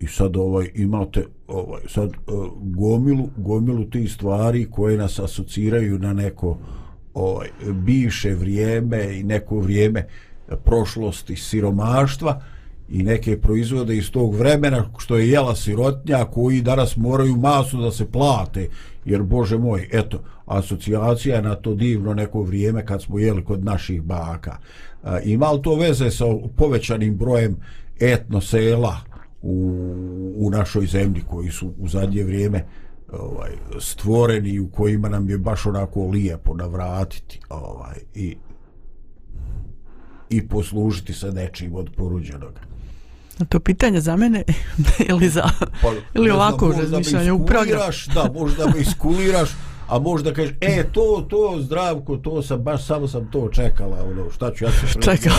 I 0.00 0.06
sad 0.06 0.36
ovaj 0.36 0.70
imate 0.74 1.26
ovaj 1.46 1.82
sad 1.88 2.08
uh, 2.08 2.52
gomilu 2.62 3.28
gomilu 3.36 3.84
tih 3.84 4.12
stvari 4.12 4.70
koje 4.70 4.98
nas 4.98 5.18
asociraju 5.18 5.98
na 5.98 6.12
neko 6.12 6.58
ovaj 7.14 7.48
bivše 7.72 8.34
vrijeme 8.34 9.18
i 9.18 9.22
neko 9.22 9.58
vrijeme 9.58 10.06
prošlosti 10.64 11.36
siromaštva 11.36 12.40
i 12.88 13.02
neke 13.02 13.40
proizvode 13.40 13.96
iz 13.96 14.10
tog 14.10 14.34
vremena 14.34 14.84
što 14.98 15.16
je 15.16 15.30
jela 15.30 15.54
sirotnja 15.54 16.24
koji 16.24 16.62
danas 16.62 16.96
moraju 16.96 17.36
masu 17.36 17.78
da 17.78 17.90
se 17.90 18.10
plate. 18.10 18.68
Jer 19.04 19.22
bože 19.22 19.58
moj 19.58 19.88
eto 19.92 20.22
asocijacija 20.46 21.36
je 21.36 21.42
na 21.42 21.54
to 21.54 21.74
divno 21.74 22.14
neko 22.14 22.42
vrijeme 22.42 22.86
kad 22.86 23.02
smo 23.02 23.18
jeli 23.18 23.44
kod 23.44 23.64
naših 23.64 24.02
baka. 24.02 24.56
E, 25.04 25.20
ima 25.24 25.50
li 25.50 25.62
to 25.62 25.74
veze 25.74 26.10
sa 26.10 26.24
povećanim 26.56 27.16
brojem 27.16 27.56
etno 28.00 28.40
sela 28.40 29.00
u, 29.42 29.54
u 30.36 30.50
našoj 30.50 30.86
zemlji 30.86 31.22
koji 31.26 31.50
su 31.50 31.72
u 31.78 31.88
zadnje 31.88 32.24
vrijeme 32.24 32.64
ovaj 33.12 33.50
stvoreni 33.80 34.58
u 34.58 34.70
kojima 34.70 35.08
nam 35.08 35.30
je 35.30 35.38
baš 35.38 35.66
onako 35.66 36.06
lijepo 36.06 36.54
navratiti 36.54 37.40
ovaj 37.48 37.96
i 38.14 38.36
i 40.30 40.48
poslužiti 40.48 41.12
sa 41.12 41.30
nečim 41.30 41.74
od 41.74 41.90
poruđenog. 41.96 42.52
A 43.38 43.44
to 43.44 43.60
pitanje 43.60 44.00
za 44.00 44.16
mene 44.16 44.42
ili 45.10 45.28
za 45.28 45.50
Pa, 45.82 45.92
ili 46.14 46.30
ovako 46.30 46.72
razmišljanje 46.72 47.32
u 47.32 47.46
program. 47.46 47.80
Da, 48.14 48.30
možda 48.34 48.66
me 48.66 48.80
iskuliraš, 48.80 49.50
a 49.88 49.98
možda 49.98 50.32
kažeš, 50.32 50.52
e, 50.60 50.84
to, 50.92 51.26
to, 51.30 51.56
zdravko, 51.60 52.16
to 52.16 52.42
sam, 52.42 52.62
baš 52.62 52.86
samo 52.86 53.08
sam 53.08 53.30
to 53.30 53.48
čekala, 53.52 54.04
ono, 54.10 54.30
šta 54.30 54.54
ću 54.54 54.64
ja 54.64 54.70
se 54.70 55.00
Čekala. 55.00 55.36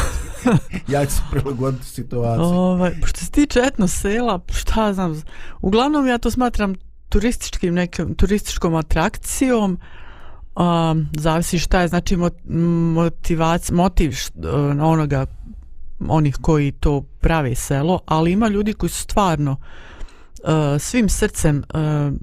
ja 0.93 1.05
ću 1.05 1.11
se 1.11 1.21
prilagoditi 1.31 1.85
situaciji. 1.85 2.45
Ovaj, 2.45 2.91
što 3.05 3.19
se 3.19 3.31
tiče 3.31 3.59
etno 3.67 3.87
sela, 3.87 4.39
šta 4.51 4.93
znam, 4.93 5.21
uglavnom 5.61 6.07
ja 6.07 6.17
to 6.17 6.31
smatram 6.31 6.75
turističkim 7.09 7.73
nekim, 7.73 8.15
turističkom 8.15 8.75
atrakcijom, 8.75 9.79
um, 10.55 11.07
zavisi 11.17 11.59
šta 11.59 11.81
je, 11.81 11.87
znači 11.87 12.17
motivac, 12.95 13.71
motiv 13.71 14.09
uh, 14.09 14.43
onoga, 14.81 15.25
onih 16.07 16.37
koji 16.41 16.71
to 16.71 17.01
prave 17.01 17.55
selo, 17.55 17.99
ali 18.05 18.31
ima 18.31 18.47
ljudi 18.47 18.73
koji 18.73 18.89
su 18.89 19.01
stvarno 19.01 19.51
uh, 19.51 20.49
svim 20.79 21.09
srcem 21.09 21.63
uh, 21.73 22.13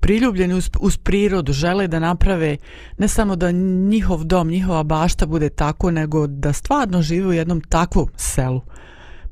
priljubljeni 0.00 0.54
uz, 0.54 0.70
uz 0.80 0.96
prirodu, 0.96 1.52
žele 1.52 1.88
da 1.88 1.98
naprave 1.98 2.56
ne 2.98 3.08
samo 3.08 3.36
da 3.36 3.50
njihov 3.50 4.24
dom, 4.24 4.48
njihova 4.48 4.82
bašta 4.82 5.26
bude 5.26 5.48
tako, 5.48 5.90
nego 5.90 6.26
da 6.26 6.52
stvarno 6.52 7.02
žive 7.02 7.26
u 7.26 7.32
jednom 7.32 7.60
takvom 7.60 8.08
selu, 8.16 8.60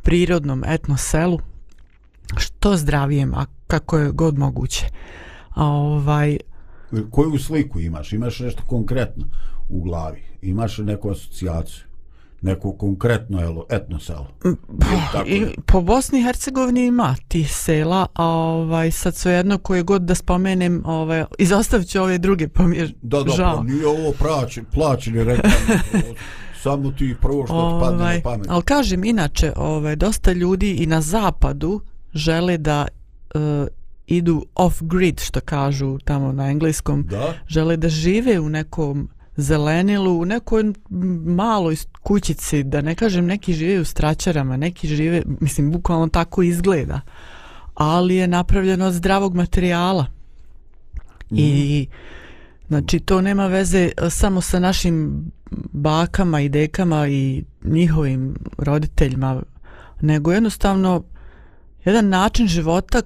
prirodnom 0.03 0.65
etno 0.67 0.97
selu, 0.97 1.39
što 2.37 2.77
zdravijem, 2.77 3.35
a 3.35 3.47
kako 3.67 3.99
je 3.99 4.11
god 4.11 4.39
moguće. 4.39 4.87
A 5.55 5.65
ovaj, 5.67 6.39
Koju 7.11 7.39
sliku 7.39 7.81
imaš? 7.81 8.13
Imaš 8.13 8.41
nešto 8.41 8.63
konkretno 8.67 9.25
u 9.69 9.81
glavi? 9.83 10.23
Imaš 10.43 10.79
neku 10.79 11.11
asocijaciju? 11.11 11.85
Neko 12.45 12.73
konkretno 12.73 13.41
elo, 13.43 13.67
etno 13.71 14.01
selo? 14.01 14.27
Tako 15.13 15.29
i, 15.29 15.35
je? 15.37 15.55
po 15.67 15.81
Bosni 15.81 16.21
i 16.21 16.23
Hercegovini 16.23 16.87
ima 16.87 17.17
ti 17.29 17.45
sela, 17.45 18.07
a 18.15 18.27
ovaj, 18.27 18.91
sad 18.91 19.15
svejedno 19.17 19.59
koje 19.59 19.83
god 19.83 20.03
da 20.03 20.15
spomenem, 20.15 20.83
ovaj, 20.87 21.25
izostavit 21.39 21.89
ću 21.89 22.03
ove 22.03 22.19
druge, 22.19 22.49
pa 22.49 22.63
mi 22.63 22.77
je 22.77 22.89
Da, 23.03 23.23
da, 23.23 23.33
žao. 23.33 23.57
pa 23.57 23.63
nije 23.63 23.87
ovo 23.87 24.13
plaćen, 24.19 24.65
plaćeni 24.65 25.25
reklam. 25.25 25.53
samo 26.63 26.91
ti 26.91 27.15
prvo 27.21 27.47
što 27.47 27.79
padne 27.83 28.15
na 28.15 28.21
pamet. 28.23 28.47
Ali 28.51 28.63
kažem, 28.63 29.05
inače, 29.05 29.53
ovaj, 29.57 29.97
dosta 29.97 30.33
ljudi 30.33 30.71
i 30.71 30.87
na 30.87 31.01
zapadu 31.01 31.81
žele 32.15 32.59
da 32.59 32.87
uh, 33.35 33.41
idu 34.07 34.47
off-grid, 34.55 35.21
što 35.27 35.41
kažu 35.41 35.99
tamo 35.99 36.33
na 36.33 36.51
engleskom, 36.51 37.07
Da? 37.11 37.35
žele 37.47 37.77
da 37.77 37.89
žive 37.89 38.41
u 38.41 38.49
nekom 38.49 39.09
zelenilu, 39.37 40.21
u 40.21 40.25
nekoj 40.25 40.65
maloj 41.27 41.77
kućici, 42.05 42.63
da 42.63 42.81
ne 42.81 42.95
kažem 42.95 43.27
neki 43.27 43.53
žive 43.53 43.81
u 43.81 43.85
straćarama, 43.85 44.57
neki 44.57 44.89
žive, 44.89 45.23
mislim, 45.41 45.73
bukvalno 45.73 46.09
tako 46.09 46.43
izgleda, 46.43 47.01
ali 47.75 48.17
je 48.17 48.29
napravljeno 48.29 48.87
od 48.87 48.93
zdravog 48.93 49.35
materijala. 49.35 50.07
I 51.31 51.87
znači 52.69 53.01
to 53.01 53.21
nema 53.21 53.47
veze 53.47 53.91
e, 53.97 54.11
samo 54.11 54.41
sa 54.41 54.59
našim 54.59 55.25
bakama 55.73 56.41
i 56.41 56.49
dekama 56.49 57.09
i 57.09 57.45
njihovim 57.65 58.35
roditeljima, 58.59 59.43
nego 60.01 60.33
jednostavno 60.33 61.03
jedan 61.85 62.09
način 62.09 62.47
života 62.47 62.99
e, 62.99 63.05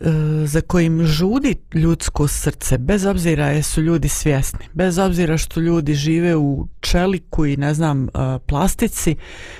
E, 0.00 0.10
za 0.46 0.60
kojim 0.60 1.06
žudi 1.06 1.54
ljudsko 1.74 2.28
srce, 2.28 2.78
bez 2.78 3.04
obzira 3.04 3.46
jesu 3.46 3.80
ljudi 3.80 4.08
svjesni, 4.08 4.66
bez 4.74 4.98
obzira 4.98 5.38
što 5.38 5.60
ljudi 5.60 5.94
žive 5.94 6.36
u 6.36 6.66
čeliku 6.80 7.46
i 7.46 7.56
ne 7.56 7.74
znam, 7.74 8.04
e, 8.04 8.08
plastici 8.46 9.16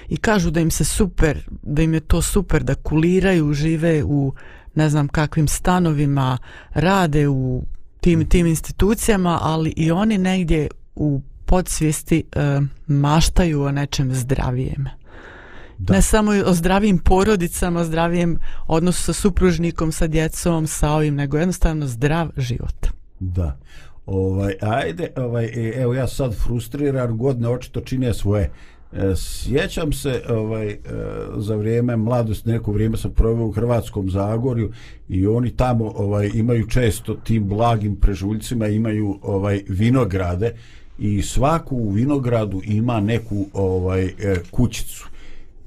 i 0.09 0.17
kažu 0.17 0.51
da 0.51 0.61
im 0.61 0.71
se 0.71 0.85
super, 0.85 1.49
da 1.63 1.83
im 1.83 1.95
je 1.95 2.01
to 2.01 2.23
super, 2.23 2.63
da 2.63 2.75
kuliraju, 2.75 3.53
žive 3.53 4.05
u 4.05 4.33
ne 4.75 4.89
znam 4.89 5.09
kakvim 5.09 5.49
stanovima, 5.49 6.39
rade 6.71 7.29
u 7.29 7.65
tim, 8.01 8.29
tim 8.29 8.47
institucijama, 8.47 9.39
ali 9.43 9.73
i 9.77 9.91
oni 9.91 10.19
negdje 10.19 10.69
u 10.95 11.21
podsvijesti 11.47 12.25
e, 12.33 12.61
maštaju 12.87 13.63
o 13.63 13.73
nečem 13.73 14.15
zdravijem. 14.15 14.85
Da. 15.79 15.95
Ne 15.95 16.03
samo 16.03 16.33
o 16.47 16.55
zdravijim 16.55 16.99
porodicama, 16.99 17.81
o 17.81 17.85
zdravijem 17.85 18.39
odnosu 18.67 19.03
sa 19.03 19.13
supružnikom, 19.13 19.93
sa 19.93 20.07
djecom, 20.07 20.67
sa 20.67 20.91
ovim, 20.91 21.15
nego 21.15 21.39
jednostavno 21.39 21.87
zdrav 21.87 22.29
život. 22.37 22.87
Da. 23.21 23.59
Ovaj, 24.07 24.55
ajde, 24.61 25.11
ovaj, 25.17 25.45
e, 25.45 25.73
evo 25.77 25.95
ja 25.95 26.09
sad 26.09 26.35
frustriran, 26.35 27.19
godine 27.19 27.49
očito 27.49 27.81
čine 27.81 28.15
svoje. 28.15 28.51
E, 28.93 29.17
Sjećam 29.17 29.93
se 29.93 30.23
ovaj, 30.29 30.69
e, 30.71 30.79
za 31.37 31.57
vrijeme 31.57 31.97
mladosti, 31.97 32.49
neko 32.49 32.73
vrijeme 32.73 32.97
sam 32.97 33.11
proveo 33.11 33.47
u 33.47 33.53
Hrvatskom 33.53 34.11
Zagorju 34.11 34.73
i 35.09 35.27
oni 35.27 35.51
tamo 35.51 35.93
ovaj, 35.97 36.31
imaju 36.35 36.67
često 36.67 37.15
tim 37.15 37.49
blagim 37.49 37.97
prežuljcima, 37.97 38.67
imaju 38.69 39.19
ovaj 39.23 39.63
vinograde 39.69 40.55
i 40.99 41.23
svaku 41.23 41.77
u 41.77 41.91
vinogradu 41.91 42.63
ima 42.65 43.01
neku 43.01 43.47
ovaj 43.53 44.05
e, 44.05 44.37
kućicu. 44.51 45.09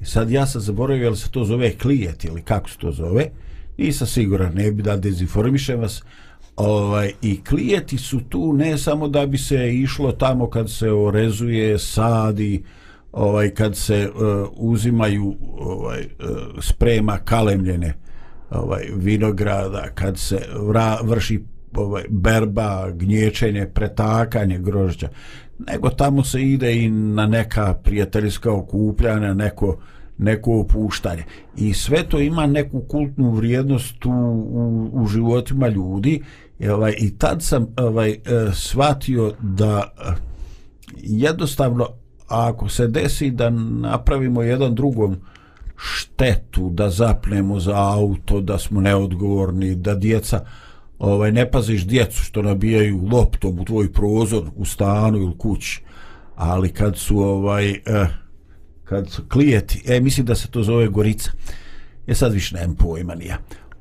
I 0.01 0.05
sad 0.05 0.31
ja 0.31 0.45
sam 0.45 0.61
zaboravio 0.61 1.03
jel 1.03 1.15
se 1.15 1.31
to 1.31 1.43
zove 1.43 1.77
klijet 1.77 2.25
ili 2.25 2.41
kako 2.41 2.69
se 2.69 2.77
to 2.77 2.91
zove. 2.91 3.25
Nisam 3.77 4.07
siguran, 4.07 4.53
ne 4.53 4.71
bi 4.71 4.83
da 4.83 4.97
dezinformišem 4.97 5.79
vas. 5.79 6.03
Ovaj, 6.55 7.11
I 7.21 7.43
klijeti 7.43 7.97
su 7.97 8.19
tu 8.29 8.53
ne 8.53 8.77
samo 8.77 9.07
da 9.07 9.25
bi 9.25 9.37
se 9.37 9.75
išlo 9.75 10.11
tamo 10.11 10.49
kad 10.49 10.71
se 10.71 10.91
orezuje 10.91 11.79
sadi, 11.79 12.63
ovaj 13.11 13.49
kad 13.49 13.77
se 13.77 14.09
uh, 14.09 14.47
uzimaju 14.55 15.35
ovaj 15.57 15.99
uh, 15.99 16.37
sprema 16.61 17.17
kalemljene 17.17 17.93
ovaj 18.51 18.83
vinograda 18.95 19.89
kad 19.95 20.17
se 20.17 20.39
vra, 20.59 20.97
vrši 21.03 21.43
ovaj 21.73 22.03
berba 22.09 22.91
gnječenje 22.91 23.67
pretakanje 23.73 24.59
grožđa 24.59 25.09
nego 25.67 25.89
tamo 25.89 26.23
se 26.23 26.41
ide 26.41 26.83
i 26.83 26.89
na 26.89 27.27
neka 27.27 27.73
prijateljska 27.73 28.51
okupljanja 28.51 29.33
neko 29.33 29.77
neko 30.19 30.59
opuštanje. 30.59 31.23
I 31.57 31.73
sve 31.73 32.03
to 32.09 32.19
ima 32.19 32.45
neku 32.45 32.81
kultnu 32.81 33.31
vrijednost 33.31 34.05
u, 34.05 34.11
u, 34.11 34.89
u 34.93 35.07
životima 35.07 35.67
ljudi. 35.67 36.23
I, 36.59 36.69
ovaj, 36.69 36.95
i 36.97 37.17
tad 37.17 37.43
sam 37.43 37.67
ovaj, 37.77 38.11
eh, 38.11 38.17
shvatio 38.53 39.33
da 39.41 39.83
eh, 39.99 40.11
jednostavno 40.97 41.87
ako 42.27 42.69
se 42.69 42.87
desi 42.87 43.31
da 43.31 43.49
napravimo 43.49 44.41
jedan 44.41 44.75
drugom 44.75 45.17
štetu, 45.75 46.69
da 46.69 46.89
zapnemo 46.89 47.59
za 47.59 47.75
auto, 47.75 48.41
da 48.41 48.57
smo 48.57 48.81
neodgovorni, 48.81 49.75
da 49.75 49.95
djeca 49.95 50.45
ovaj 50.99 51.31
ne 51.31 51.51
paziš 51.51 51.85
djecu 51.85 52.21
što 52.21 52.41
nabijaju 52.41 53.07
loptom 53.11 53.59
u 53.59 53.65
tvoj 53.65 53.93
prozor 53.93 54.43
u 54.55 54.65
stanu 54.65 55.17
ili 55.17 55.37
kući. 55.37 55.81
Ali 56.35 56.73
kad 56.73 56.97
su 56.97 57.19
ovaj 57.19 57.69
eh, 57.69 58.07
kad 58.83 59.09
su 59.09 59.23
klijeti 59.29 59.83
e 59.87 59.99
mislim 59.99 60.25
da 60.25 60.35
se 60.35 60.47
to 60.47 60.63
zove 60.63 60.87
gorica. 60.87 61.31
Je 62.07 62.15
sad 62.15 62.33
više 62.33 62.55
nemam 62.55 62.75
pojma 62.75 63.15
nija 63.15 63.37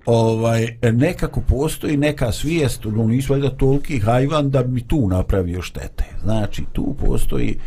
ovaj 0.08 0.78
nekako 0.92 1.40
postoji 1.40 1.96
neka 1.96 2.32
svijest 2.32 2.84
no 2.84 3.06
nisu 3.06 3.32
valjda 3.32 3.50
toliki 3.50 3.98
hajvan 3.98 4.50
da 4.50 4.62
bi 4.62 4.82
tu 4.82 5.08
napravio 5.08 5.62
štete. 5.62 6.04
Znači 6.22 6.62
tu 6.72 6.96
postoji 7.06 7.58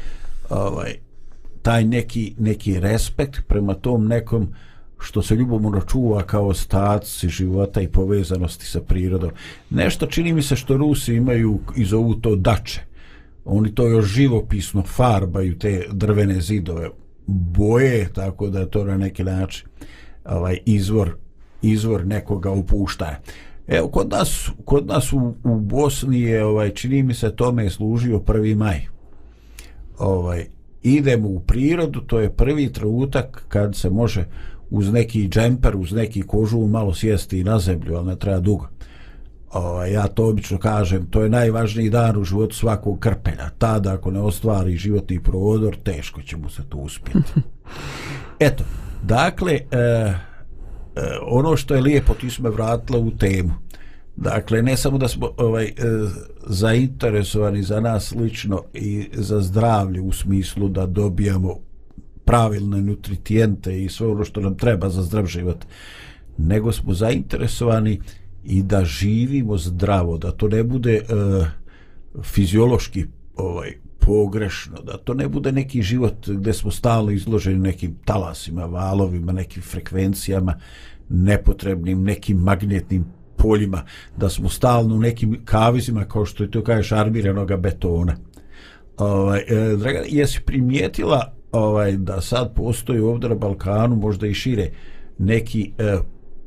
ovaj 0.49 0.95
taj 1.61 1.83
neki 1.83 2.33
neki 2.37 2.79
respekt 2.79 3.47
prema 3.47 3.73
tom 3.73 4.07
nekom 4.07 4.53
što 5.01 5.21
se 5.21 5.35
ljubomorno 5.35 5.81
čuva 5.81 6.23
kao 6.23 6.53
staci 6.53 7.29
života 7.29 7.81
i 7.81 7.87
povezanosti 7.87 8.65
sa 8.65 8.81
prirodom. 8.81 9.31
Nešto 9.69 10.05
čini 10.05 10.33
mi 10.33 10.41
se 10.41 10.55
što 10.55 10.77
Rusi 10.77 11.15
imaju 11.15 11.59
i 11.75 11.85
zovu 11.85 12.15
to 12.15 12.35
dače. 12.35 12.81
Oni 13.45 13.75
to 13.75 13.87
još 13.87 14.05
živopisno 14.05 14.83
farbaju 14.83 15.59
te 15.59 15.85
drvene 15.91 16.41
zidove 16.41 16.89
boje, 17.27 18.09
tako 18.13 18.49
da 18.49 18.65
to 18.65 18.83
na 18.85 18.97
neki 18.97 19.23
način 19.23 19.67
ovaj 20.25 20.57
izvor 20.65 21.15
izvor 21.61 22.05
nekoga 22.05 22.51
upuštaja. 22.51 23.19
Evo, 23.67 23.87
kod 23.87 24.09
nas, 24.09 24.49
kod 24.65 24.87
nas 24.87 25.13
u, 25.13 25.33
u 25.43 25.59
Bosni 25.59 26.21
je, 26.21 26.45
ovaj, 26.45 26.69
čini 26.69 27.03
mi 27.03 27.13
se, 27.13 27.35
tome 27.35 27.63
je 27.63 27.69
služio 27.69 28.19
1. 28.19 28.55
maj. 28.55 28.81
Ovaj, 29.99 30.45
idemo 30.83 31.27
u 31.27 31.39
prirodu, 31.39 32.01
to 32.01 32.19
je 32.19 32.33
prvi 32.33 32.71
trenutak 32.73 33.45
kad 33.47 33.75
se 33.75 33.89
može 33.89 34.25
uz 34.71 34.91
neki 34.91 35.27
džemper, 35.29 35.75
uz 35.75 35.91
neki 35.91 36.21
kožu 36.21 36.59
malo 36.59 36.93
sjesti 36.93 37.39
i 37.39 37.43
na 37.43 37.59
zemlju, 37.59 37.95
ali 37.95 38.07
ne 38.07 38.15
treba 38.15 38.39
dugo. 38.39 38.67
O, 39.53 39.83
ja 39.85 40.07
to 40.07 40.27
obično 40.27 40.57
kažem, 40.57 41.05
to 41.05 41.23
je 41.23 41.29
najvažniji 41.29 41.89
dan 41.89 42.17
u 42.17 42.23
životu 42.23 42.55
svakog 42.55 42.99
krpelja. 42.99 43.49
Tada, 43.57 43.93
ako 43.93 44.11
ne 44.11 44.19
ostvari 44.19 44.77
životni 44.77 45.19
prodor, 45.19 45.75
teško 45.83 46.21
će 46.21 46.37
mu 46.37 46.49
se 46.49 46.63
to 46.69 46.77
uspjeti. 46.77 47.19
Eto, 48.39 48.63
dakle, 49.03 49.53
e, 49.53 49.77
e, 49.77 50.13
ono 51.27 51.57
što 51.57 51.75
je 51.75 51.81
lijepo, 51.81 52.13
ti 52.13 52.29
smo 52.29 52.49
me 52.49 52.55
vratila 52.55 52.99
u 52.99 53.11
temu. 53.11 53.51
Dakle, 54.15 54.61
ne 54.61 54.77
samo 54.77 54.97
da 54.97 55.07
smo 55.07 55.29
ovaj, 55.37 55.65
e, 55.65 55.73
zainteresovani 56.47 57.63
za 57.63 57.79
nas 57.79 58.11
lično 58.11 58.63
i 58.73 59.09
za 59.13 59.41
zdravlje 59.41 60.01
u 60.01 60.11
smislu 60.11 60.69
da 60.69 60.85
dobijamo 60.85 61.55
pravilne 62.25 62.81
nutritijente 62.81 63.83
i 63.83 63.89
sve 63.89 64.07
ono 64.07 64.25
što 64.25 64.41
nam 64.41 64.57
treba 64.57 64.89
za 64.89 65.01
zdrav 65.01 65.25
život, 65.25 65.65
nego 66.37 66.71
smo 66.71 66.93
zainteresovani 66.93 67.99
i 68.43 68.63
da 68.63 68.85
živimo 68.85 69.57
zdravo, 69.57 70.17
da 70.17 70.31
to 70.31 70.47
ne 70.47 70.63
bude 70.63 70.93
e, 70.93 71.03
fiziološki 72.23 73.05
ovaj 73.35 73.71
pogrešno, 73.99 74.81
da 74.81 74.97
to 74.97 75.13
ne 75.13 75.27
bude 75.27 75.51
neki 75.51 75.81
život 75.81 76.29
gdje 76.29 76.53
smo 76.53 76.71
stalno 76.71 77.11
izloženi 77.11 77.59
nekim 77.59 77.95
talasima, 78.05 78.65
valovima, 78.65 79.31
nekim 79.31 79.63
frekvencijama, 79.63 80.59
nepotrebnim, 81.09 82.03
nekim 82.03 82.37
magnetnim 82.37 83.05
poljima, 83.37 83.83
da 84.17 84.29
smo 84.29 84.49
stalno 84.49 84.95
u 84.95 84.99
nekim 84.99 85.41
kavizima, 85.45 86.05
kao 86.05 86.25
što 86.25 86.43
je 86.43 86.51
to 86.51 86.63
kažeš, 86.63 86.91
armiranoga 86.91 87.57
betona. 87.57 88.15
Ovaj, 88.97 89.39
e, 89.39 89.75
draga, 89.77 90.03
jesi 90.07 90.41
primijetila 90.45 91.33
ovaj 91.51 91.97
da 91.97 92.21
sad 92.21 92.53
postoji 92.55 92.99
ovdje 92.99 93.29
na 93.29 93.35
Balkanu 93.35 93.95
možda 93.95 94.27
i 94.27 94.33
šire 94.33 94.71
neki 95.17 95.71
e, 95.77 95.97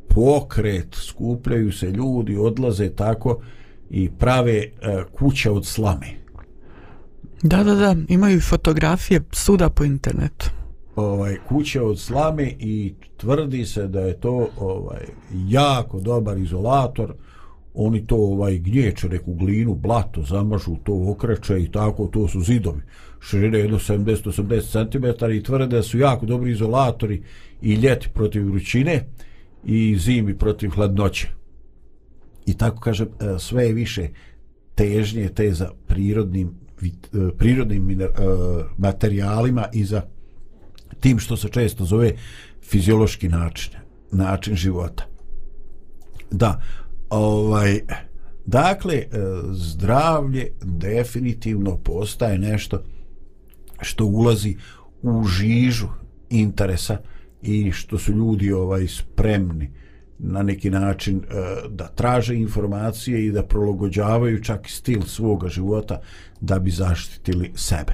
pokret 0.08 0.94
skupljaju 0.94 1.72
se 1.72 1.90
ljudi 1.90 2.36
odlaze 2.36 2.88
tako 2.88 3.40
i 3.90 4.10
prave 4.10 4.52
e, 4.52 4.68
kuće 5.12 5.50
od 5.50 5.66
slame. 5.66 6.06
Da 7.42 7.64
da 7.64 7.74
da 7.74 7.96
imaju 8.08 8.40
fotografije 8.40 9.20
suda 9.32 9.70
po 9.70 9.84
internetu. 9.84 10.50
Ovaj 10.96 11.36
kuće 11.48 11.80
od 11.80 11.98
slame 11.98 12.52
i 12.58 12.94
tvrdi 13.16 13.66
se 13.66 13.88
da 13.88 14.00
je 14.00 14.20
to 14.20 14.48
ovaj 14.58 15.06
jako 15.48 16.00
dobar 16.00 16.38
izolator. 16.38 17.14
Oni 17.74 18.06
to 18.06 18.16
ovaj 18.16 18.58
gnječe 18.58 19.08
neku 19.08 19.34
glinu 19.34 19.74
blato 19.74 20.22
zamažu 20.22 20.76
to 20.84 21.10
okreće 21.10 21.62
i 21.62 21.72
tako 21.72 22.06
to 22.06 22.28
su 22.28 22.40
zidovi 22.40 22.80
širine 23.24 23.58
jedno 23.58 23.78
70-80 23.78 25.18
cm 25.18 25.30
i 25.32 25.42
tvrde 25.42 25.76
da 25.76 25.82
su 25.82 25.98
jako 25.98 26.26
dobri 26.26 26.52
izolatori 26.52 27.22
i 27.62 27.74
ljeti 27.74 28.08
protiv 28.14 28.46
vrućine 28.46 29.06
i 29.64 29.96
zimi 29.98 30.38
protiv 30.38 30.70
hladnoće. 30.70 31.28
I 32.46 32.56
tako 32.56 32.80
kažem, 32.80 33.08
e, 33.08 33.38
sve 33.38 33.66
je 33.66 33.72
više 33.72 34.08
težnje 34.74 35.28
te 35.28 35.52
za 35.52 35.70
prirodnim, 35.86 36.50
e, 36.82 36.88
prirodnim 37.38 38.00
e, 38.00 38.08
materijalima 38.78 39.66
i 39.72 39.84
za 39.84 40.02
tim 41.00 41.18
što 41.18 41.36
se 41.36 41.48
često 41.48 41.84
zove 41.84 42.12
fiziološki 42.62 43.28
način, 43.28 43.72
način 44.12 44.56
života. 44.56 45.06
Da, 46.30 46.60
ovaj, 47.10 47.80
dakle, 48.46 49.02
zdravlje 49.52 50.52
definitivno 50.62 51.78
postaje 51.78 52.38
nešto 52.38 52.82
što 53.80 54.04
ulazi 54.04 54.56
u 55.02 55.24
žižu 55.24 55.88
interesa 56.30 56.98
i 57.42 57.72
što 57.72 57.98
su 57.98 58.12
ljudi 58.12 58.52
ovaj 58.52 58.88
spremni 58.88 59.70
na 60.18 60.42
neki 60.42 60.70
način 60.70 61.16
e, 61.16 61.22
da 61.68 61.88
traže 61.88 62.34
informacije 62.34 63.26
i 63.26 63.32
da 63.32 63.42
prologođavaju 63.42 64.42
čak 64.42 64.68
i 64.68 64.72
stil 64.72 65.02
svoga 65.02 65.48
života 65.48 66.00
da 66.40 66.58
bi 66.58 66.70
zaštitili 66.70 67.52
sebe. 67.54 67.92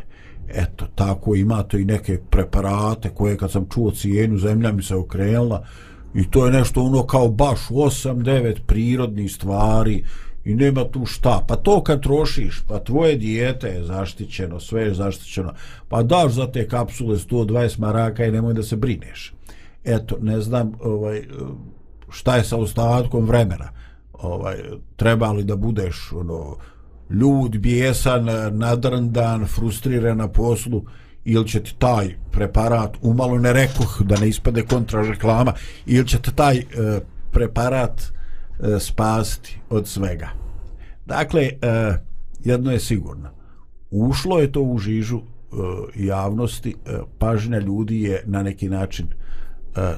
Eto, 0.49 0.87
tako 0.95 1.35
ima 1.35 1.63
to 1.63 1.77
i 1.77 1.85
neke 1.85 2.19
preparate 2.31 3.11
koje 3.11 3.37
kad 3.37 3.51
sam 3.51 3.67
čuo 3.75 3.91
cijenu 3.91 4.39
zemlja 4.39 4.73
mi 4.73 4.83
se 4.83 4.95
okrenula 4.95 5.67
i 6.15 6.31
to 6.31 6.47
je 6.47 6.53
nešto 6.53 6.83
ono 6.83 7.07
kao 7.07 7.29
baš 7.29 7.69
8-9 7.69 8.61
prirodnih 8.67 9.33
stvari 9.33 10.05
i 10.45 10.55
nema 10.55 10.85
tu 10.85 11.07
šta. 11.07 11.45
Pa 11.49 11.57
to 11.57 11.83
kad 11.83 12.03
trošiš, 12.03 12.63
pa 12.69 12.79
tvoje 12.79 13.17
dijete 13.17 13.69
je 13.69 13.85
zaštićeno, 13.85 14.61
sve 14.61 14.83
je 14.83 14.95
zaštićeno, 14.95 15.53
pa 15.89 16.03
daš 16.03 16.33
za 16.33 16.47
te 16.47 16.69
kapsule 16.69 17.17
120 17.17 17.79
maraka 17.79 18.25
i 18.25 18.33
nemoj 18.33 18.55
da 18.55 18.63
se 18.63 18.77
brineš. 18.77 19.35
Eto, 19.85 20.17
ne 20.21 20.41
znam 20.41 20.73
ovaj, 20.81 21.23
šta 22.11 22.37
je 22.37 22.45
sa 22.45 22.57
ostatkom 22.57 23.25
vremena. 23.25 23.69
Ovaj, 24.13 24.57
treba 24.97 25.33
li 25.33 25.45
da 25.45 25.57
budeš 25.57 26.13
ono, 26.13 26.57
ljud, 27.11 27.59
bijesan, 27.59 28.27
nadrndan, 28.51 29.47
frustriran 29.47 30.19
na 30.19 30.29
poslu, 30.29 30.85
ili 31.25 31.49
će 31.49 31.63
ti 31.63 31.75
taj 31.79 32.15
preparat, 32.31 32.97
umalo 33.03 33.39
ne 33.39 33.53
rekoh 33.53 34.03
da 34.03 34.17
ne 34.17 34.29
ispade 34.29 34.63
kontra 34.63 35.03
reklama, 35.03 35.53
ili 35.87 36.09
će 36.09 36.19
ti 36.19 36.31
taj 36.35 36.57
e, 36.57 36.65
preparat 37.31 38.13
E, 38.63 38.81
spasti 38.81 39.59
od 39.71 39.89
svega. 39.89 40.29
Dakle, 41.07 41.43
e, 41.43 41.53
jedno 42.45 42.73
je 42.73 42.81
sigurno. 42.81 43.29
Ušlo 43.91 44.39
je 44.39 44.53
to 44.53 44.63
u 44.63 44.79
žižu 44.79 45.19
e, 45.19 45.23
javnosti, 45.97 46.75
pažnja 47.19 47.59
ljudi 47.59 48.03
je 48.03 48.23
na 48.27 48.43
neki 48.43 48.69
način 48.69 49.07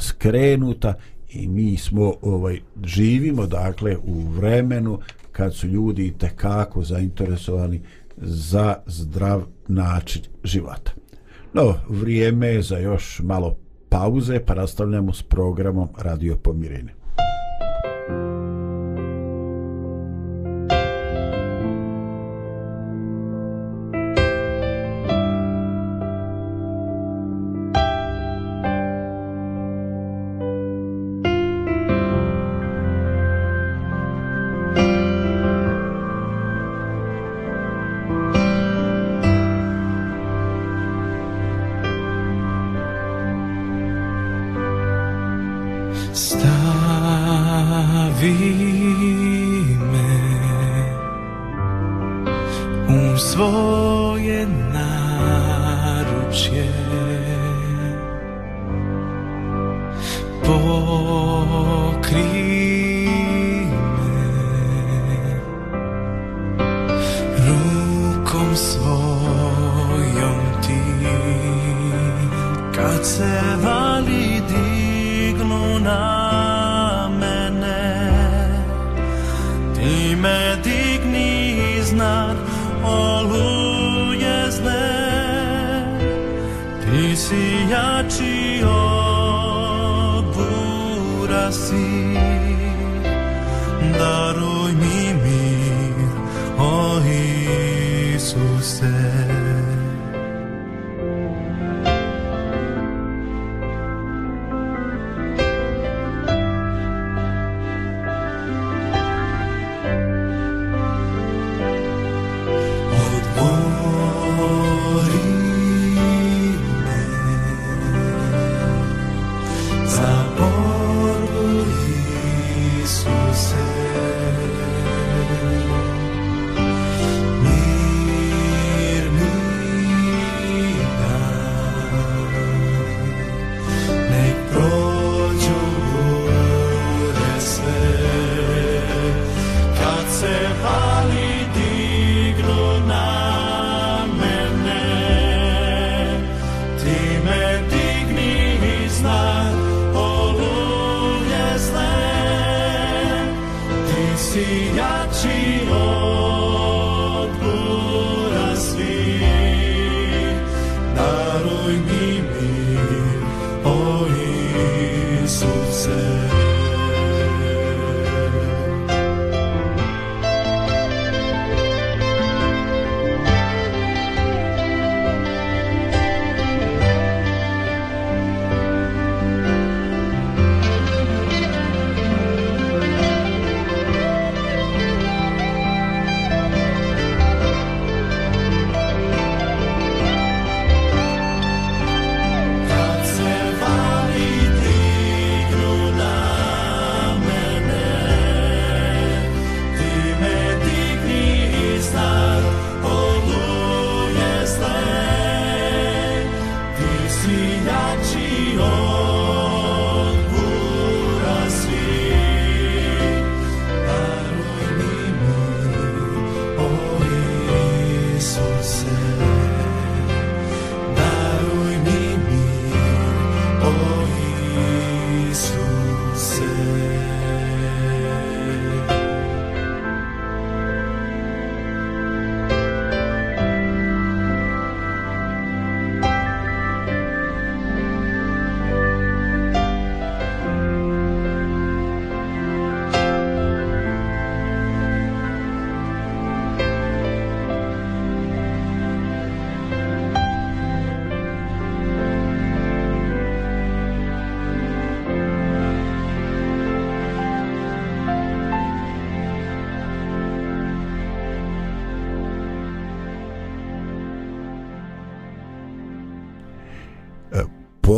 skrenuta 0.00 0.94
i 1.30 1.48
mi 1.48 1.76
smo 1.76 2.14
ovaj 2.22 2.60
živimo 2.84 3.46
dakle 3.46 3.96
u 4.04 4.28
vremenu 4.28 4.98
kad 5.32 5.54
su 5.54 5.66
ljudi 5.66 6.14
tekako 6.18 6.82
zainteresovani 6.82 7.80
za 8.16 8.76
zdrav 8.86 9.42
način 9.68 10.22
života. 10.44 10.92
No, 11.52 11.74
vrijeme 11.88 12.46
je 12.46 12.62
za 12.62 12.78
još 12.78 13.20
malo 13.24 13.56
pauze, 13.88 14.40
pa 14.46 14.54
nastavljamo 14.54 15.12
s 15.12 15.22
programom 15.22 15.88
Radio 15.98 16.36
Pomirenje. 16.36 17.01
Ti 87.12 87.18
si 87.18 87.52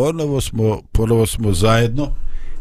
ponovo 0.05 0.41
smo, 0.41 0.83
ponovo 0.93 1.27
smo 1.27 1.53
zajedno 1.53 2.09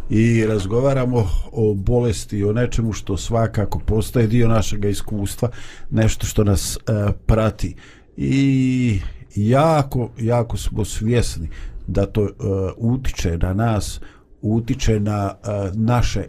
i 0.09 0.45
razgovaramo 0.45 1.27
o 1.51 1.73
bolesti, 1.73 2.43
o 2.43 2.53
nečemu 2.53 2.93
što 2.93 3.17
svakako 3.17 3.79
postaje 3.79 4.27
dio 4.27 4.47
našeg 4.47 4.85
iskustva, 4.85 5.49
nešto 5.91 6.25
što 6.25 6.43
nas 6.43 6.77
e, 6.77 7.11
prati. 7.25 7.75
I 8.17 8.99
jako, 9.35 10.09
jako 10.19 10.57
smo 10.57 10.85
svjesni 10.85 11.49
da 11.87 12.05
to 12.05 12.23
e, 12.23 12.29
utiče 12.77 13.37
na 13.37 13.53
nas, 13.53 13.99
utiče 14.41 14.99
na 14.99 15.33
e, 15.43 15.71
naše 15.73 16.23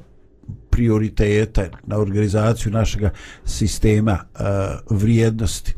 prioritete, 0.70 1.70
na 1.86 1.98
organizaciju 1.98 2.72
našeg 2.72 3.02
sistema 3.44 4.12
e, 4.12 4.44
vrijednosti. 4.90 5.74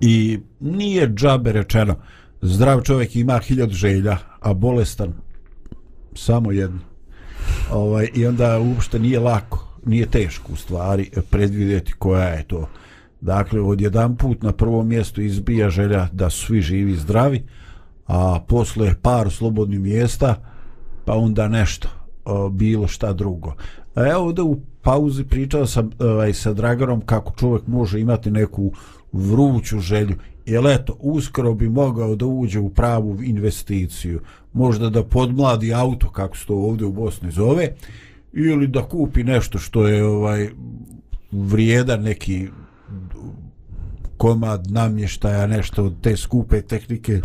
I 0.00 0.38
nije 0.60 1.08
džabe 1.08 1.52
rečeno, 1.52 1.96
zdrav 2.42 2.82
čovjek 2.82 3.16
ima 3.16 3.38
hiljad 3.38 3.70
želja, 3.70 4.16
a 4.40 4.54
bolestan 4.54 5.12
samo 6.14 6.52
jedno. 6.52 6.80
Ovaj, 7.72 8.08
I 8.14 8.26
onda 8.26 8.58
uopšte 8.58 8.98
nije 8.98 9.20
lako, 9.20 9.68
nije 9.86 10.06
teško 10.06 10.52
u 10.52 10.56
stvari 10.56 11.10
predvidjeti 11.30 11.92
koja 11.98 12.28
je 12.28 12.42
to. 12.42 12.68
Dakle, 13.20 13.60
od 13.60 13.80
jedan 13.80 14.16
put 14.16 14.42
na 14.42 14.52
prvom 14.52 14.88
mjestu 14.88 15.22
izbija 15.22 15.70
želja 15.70 16.08
da 16.12 16.30
su 16.30 16.46
svi 16.46 16.60
živi 16.60 16.94
zdravi, 16.94 17.42
a 18.06 18.40
posle 18.48 18.94
par 19.02 19.30
slobodnih 19.30 19.80
mjesta, 19.80 20.34
pa 21.04 21.14
onda 21.14 21.48
nešto, 21.48 21.88
bilo 22.50 22.86
šta 22.86 23.12
drugo. 23.12 23.54
A 23.94 24.06
evo 24.06 24.24
ovdje 24.24 24.44
u 24.44 24.60
pauzi 24.82 25.24
pričao 25.24 25.66
sam 25.66 25.90
ovaj, 25.98 26.32
sa 26.32 26.52
Draganom 26.52 27.00
kako 27.00 27.32
čovjek 27.36 27.66
može 27.66 28.00
imati 28.00 28.30
neku 28.30 28.72
vruću 29.12 29.80
želju 29.80 30.16
jer 30.46 30.66
eto, 30.66 30.96
uskoro 31.00 31.54
bi 31.54 31.68
mogao 31.68 32.16
da 32.16 32.26
uđe 32.26 32.58
u 32.58 32.70
pravu 32.70 33.22
investiciju, 33.22 34.20
možda 34.52 34.90
da 34.90 35.04
podmladi 35.04 35.74
auto, 35.74 36.10
kako 36.10 36.36
se 36.36 36.46
to 36.46 36.54
ovdje 36.54 36.86
u 36.86 36.92
Bosni 36.92 37.30
zove, 37.30 37.74
ili 38.32 38.66
da 38.66 38.82
kupi 38.82 39.24
nešto 39.24 39.58
što 39.58 39.88
je 39.88 40.04
ovaj 40.04 40.48
vrijedan 41.32 42.02
neki 42.02 42.48
komad 44.16 44.66
namještaja, 44.70 45.46
nešto 45.46 45.84
od 45.84 46.00
te 46.00 46.16
skupe 46.16 46.62
tehnike 46.62 47.20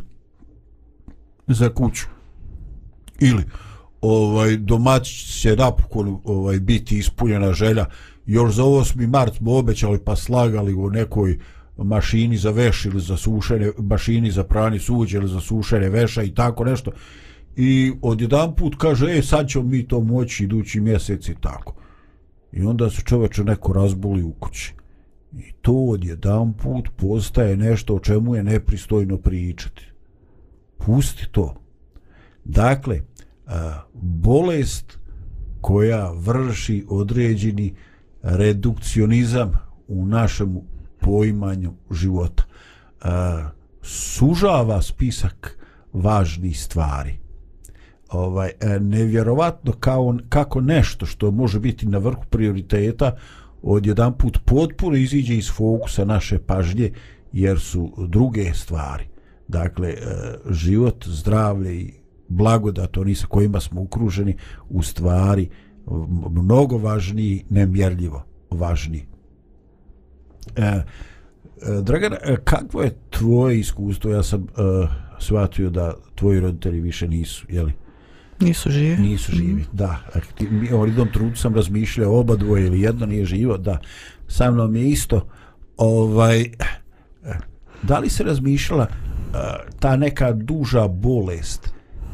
za 1.48 1.70
kuću. 1.70 2.06
Ili 3.20 3.44
ovaj 4.02 4.58
domać 4.58 5.10
će 5.42 5.56
napokon 5.56 6.20
ovaj 6.24 6.60
biti 6.60 6.98
ispunjena 6.98 7.54
želja 7.54 7.86
još 8.26 8.54
za 8.54 8.64
8. 8.64 9.08
mart 9.08 9.36
smo 9.36 9.58
obećali 9.58 10.00
pa 10.00 10.16
slagali 10.16 10.74
u 10.74 10.90
nekoj 10.90 11.40
mašini 11.78 12.38
za 12.38 12.52
veš 12.52 12.86
ili 12.86 13.02
za 13.02 13.18
sušenje, 13.18 13.72
mašini 13.78 14.32
za 14.32 14.44
pranje 14.44 14.80
suđe 14.80 15.18
ili 15.18 15.28
za 15.28 15.42
sušenje 15.42 15.90
veša 15.90 16.24
i 16.24 16.34
tako 16.34 16.66
nešto. 16.66 16.92
I 17.56 17.94
odjedan 18.02 18.56
put 18.56 18.76
kaže, 18.78 19.18
e, 19.18 19.22
sad 19.22 19.48
ćemo 19.48 19.64
mi 19.64 19.88
to 19.88 20.02
moći 20.02 20.44
idući 20.44 20.80
mjesec 20.80 21.30
i 21.30 21.36
tako. 21.42 21.76
I 22.52 22.62
onda 22.62 22.90
se 22.90 23.02
čoveče 23.02 23.44
neko 23.44 23.74
razboli 23.74 24.24
u 24.24 24.32
kući. 24.32 24.74
I 25.34 25.52
to 25.62 25.74
odjedan 25.74 26.54
put 26.54 26.90
postaje 26.96 27.58
nešto 27.58 27.96
o 27.96 28.00
čemu 28.00 28.36
je 28.36 28.44
nepristojno 28.44 29.18
pričati. 29.18 29.86
Pusti 30.78 31.28
to. 31.32 31.56
Dakle, 32.46 33.02
bolest 34.02 35.00
koja 35.62 36.12
vrši 36.12 36.86
određeni 36.90 37.74
redukcionizam 38.22 39.52
u 39.88 40.06
našem 40.06 40.58
poimanju 41.06 41.74
života. 41.92 42.44
E, 42.44 43.08
sužava 43.82 44.82
spisak 44.82 45.58
važnih 45.94 46.60
stvari. 46.60 47.20
Ovaj 48.10 48.52
e, 48.60 48.80
nevjerovatno 48.80 49.72
kao 49.72 50.18
kako 50.30 50.62
nešto 50.62 51.06
što 51.06 51.32
može 51.32 51.60
biti 51.60 51.86
na 51.86 51.98
vrhu 51.98 52.24
prioriteta 52.30 53.16
odjedan 53.62 54.14
put 54.18 54.40
potpuno 54.46 54.98
iziđe 54.98 55.38
iz 55.38 55.52
fokusa 55.52 56.06
naše 56.06 56.40
pažnje 56.40 56.92
jer 57.34 57.60
su 57.60 57.94
druge 58.08 58.54
stvari. 58.54 59.08
Dakle, 59.48 59.90
e, 59.90 59.98
život, 60.50 61.08
zdravlje 61.08 61.76
i 61.76 61.94
blagodat, 62.28 62.98
oni 62.98 63.16
sa 63.16 63.28
kojima 63.28 63.60
smo 63.60 63.82
ukruženi, 63.82 64.36
u 64.70 64.84
stvari 64.84 65.50
mnogo 66.32 66.78
važniji, 66.78 67.46
nemjerljivo 67.50 68.24
važniji. 68.52 69.15
E, 70.56 70.62
e, 70.62 70.84
Dragan, 71.82 72.14
e, 72.14 72.36
kakvo 72.44 72.82
je 72.82 72.96
tvoje 73.10 73.60
iskustvo? 73.60 74.12
Ja 74.12 74.24
sam 74.24 74.42
e, 74.44 74.88
shvatio 75.20 75.70
da 75.70 75.94
tvoji 76.16 76.40
roditelji 76.40 76.80
više 76.80 77.08
nisu, 77.08 77.46
jeli? 77.50 77.74
Nisu 78.40 78.70
živi. 78.70 78.98
Nisu 78.98 79.32
živi, 79.32 79.62
mm. 79.62 79.66
da. 79.72 80.00
Mi 80.40 80.74
o 80.74 80.86
jednom 80.86 81.12
trudu 81.12 81.36
sam 81.36 81.56
razmišljao 81.56 82.20
oba 82.20 82.36
dvoje 82.36 82.66
ili 82.66 82.82
jedno 82.82 83.06
nije 83.06 83.26
živo, 83.26 83.58
da. 83.58 83.80
Sa 84.28 84.52
mnom 84.52 84.76
je 84.76 84.90
isto. 84.90 85.28
Ovaj, 85.78 86.46
da 87.84 88.00
li 88.00 88.10
se 88.10 88.24
razmišljala 88.24 88.88
uh, 88.88 89.38
ta 89.80 89.96
neka 89.96 90.32
duža 90.32 90.88
bolest 90.88 91.74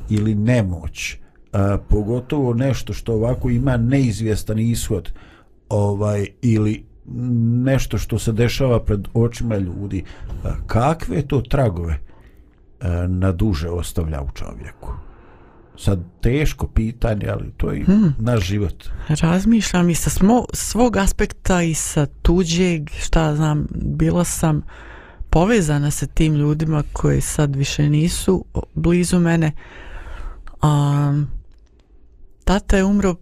ili 0.10 0.36
nemoć, 0.36 1.14
uh, 1.14 1.60
pogotovo 1.90 2.54
nešto 2.54 2.94
što 2.94 3.14
ovako 3.14 3.50
ima 3.50 3.78
neizvjestan 3.78 4.60
ishod 4.60 5.14
ovaj 5.70 6.28
ili 6.42 6.86
nešto 7.66 7.98
što 7.98 8.20
se 8.20 8.32
dešava 8.32 8.80
pred 8.84 9.08
očima 9.14 9.58
ljudi, 9.58 10.04
uh, 10.28 10.52
kakve 10.68 11.22
to 11.22 11.42
tragove 11.42 12.00
uh, 12.00 12.88
na 13.08 13.32
duže 13.32 13.70
ostavlja 13.70 14.22
u 14.22 14.32
čovjeku? 14.34 14.94
sad 15.78 16.00
teško 16.22 16.68
pitanje, 16.68 17.28
ali 17.30 17.52
to 17.58 17.72
je 17.72 17.84
hmm. 17.84 18.14
naš 18.20 18.44
život. 18.44 18.90
Razmišljam 19.08 19.90
i 19.90 19.96
sa 19.96 20.10
smo, 20.10 20.46
svog 20.54 20.98
aspekta 20.98 21.62
i 21.62 21.74
sa 21.74 22.06
tuđeg, 22.22 22.90
šta 22.90 23.36
znam, 23.36 23.68
bila 23.76 24.24
sam 24.24 24.62
povezana 25.30 25.92
sa 25.92 26.06
tim 26.06 26.36
ljudima 26.36 26.84
koji 26.94 27.22
sad 27.22 27.56
više 27.56 27.90
nisu 27.90 28.46
blizu 28.74 29.20
mene. 29.20 29.52
Um, 30.64 31.28
tata 32.44 32.78
je 32.78 32.84
umro 32.84 33.16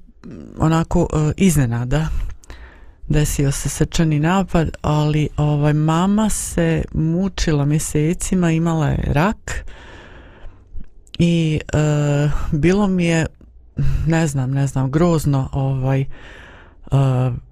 onako 0.58 1.02
uh, 1.02 1.32
iznenada 1.38 2.08
desio 3.10 3.52
se 3.52 3.70
srčani 3.70 4.20
napad 4.20 4.70
ali 4.82 5.30
ovaj 5.38 5.74
mama 5.74 6.30
se 6.30 6.84
mučila 6.94 7.66
mjesecima 7.66 8.52
imala 8.52 8.88
je 8.88 9.14
rak 9.14 9.66
i 11.20 11.60
e, 11.74 12.30
bilo 12.52 12.88
mi 12.88 13.06
je 13.06 13.26
ne 14.08 14.28
znam, 14.28 14.52
ne 14.52 14.68
znam, 14.68 14.92
grozno 14.92 15.50
ovaj 15.54 16.06
uh, 16.92 16.98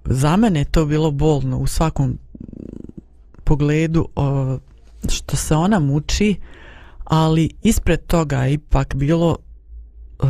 za 0.04 0.36
mene 0.36 0.64
to 0.64 0.86
bilo 0.86 1.10
bolno 1.10 1.58
u 1.58 1.66
svakom 1.66 2.18
pogledu 3.44 4.08
o, 4.16 4.58
što 5.08 5.36
se 5.36 5.54
ona 5.54 5.78
muči 5.78 6.36
ali 7.04 7.50
ispred 7.62 8.06
toga 8.06 8.46
ipak 8.46 8.94
bilo 8.94 9.36
uh, 10.22 10.28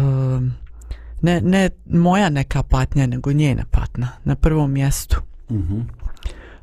ne, 1.22 1.40
ne 1.40 1.70
moja 1.86 2.30
neka 2.30 2.62
patnja 2.62 3.06
nego 3.06 3.32
njena 3.32 3.64
patna 3.70 4.08
na 4.24 4.34
prvom 4.34 4.72
mjestu 4.72 5.16
uh 5.48 5.56
-huh. 5.56 5.82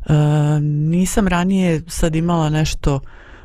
uh, 0.06 0.64
nisam 0.64 1.28
ranije 1.28 1.82
sad 1.88 2.16
imala 2.16 2.50
nešto 2.50 3.00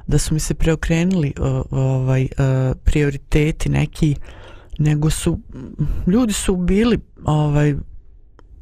da 0.07 0.19
su 0.19 0.35
mi 0.35 0.41
se 0.41 0.55
preokrenuli 0.55 1.33
ovaj 1.71 2.29
prioriteti 2.85 3.69
neki 3.69 4.17
nego 4.79 5.11
su 5.11 5.41
ljudi 6.07 6.33
su 6.33 6.57
bili 6.57 6.99
ovaj 7.25 7.75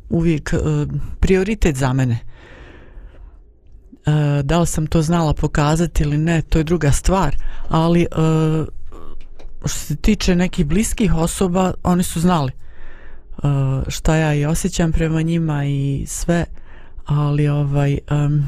uvijek 0.09 0.55
prioritet 1.21 1.77
za 1.77 1.93
mene 1.93 2.19
da 4.43 4.59
li 4.61 4.67
sam 4.67 4.87
to 4.87 5.03
znala 5.03 5.35
pokazati 5.35 6.03
ili 6.03 6.19
ne 6.19 6.43
to 6.43 6.59
je 6.59 6.65
druga 6.65 6.93
stvar 6.93 7.37
ali 7.69 8.07
što 9.69 9.79
se 9.79 9.97
tiče 9.97 10.37
nekih 10.37 10.67
bliskih 10.67 11.15
osoba 11.15 11.73
oni 11.83 12.03
su 12.03 12.21
znali 12.21 12.53
uh, 12.53 13.45
šta 13.89 14.17
ja 14.17 14.35
i 14.35 14.47
osjećam 14.47 14.93
prema 14.93 15.23
njima 15.23 15.65
i 15.65 16.05
sve 16.07 16.45
ali 17.05 17.49
ovaj 17.49 17.99
um, 18.11 18.45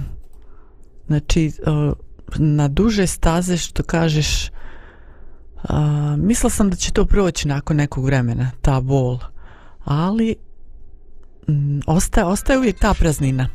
znači 1.07 1.53
uh, 1.67 1.93
na 2.37 2.69
duže 2.69 3.07
staze 3.07 3.57
što 3.57 3.83
kažeš 3.83 4.49
uh, 4.49 5.71
mislila 6.17 6.51
sam 6.51 6.71
da 6.71 6.77
će 6.77 6.93
to 6.93 7.05
proći 7.05 7.49
nakon 7.49 7.77
nekog 7.77 8.05
vremena 8.05 8.51
ta 8.61 8.81
bol 8.81 9.19
ali 9.85 10.37
um, 11.49 11.83
ostaje, 11.87 12.25
ostaje 12.25 12.59
uvijek 12.59 12.79
ta 12.79 12.95
praznina. 12.95 13.49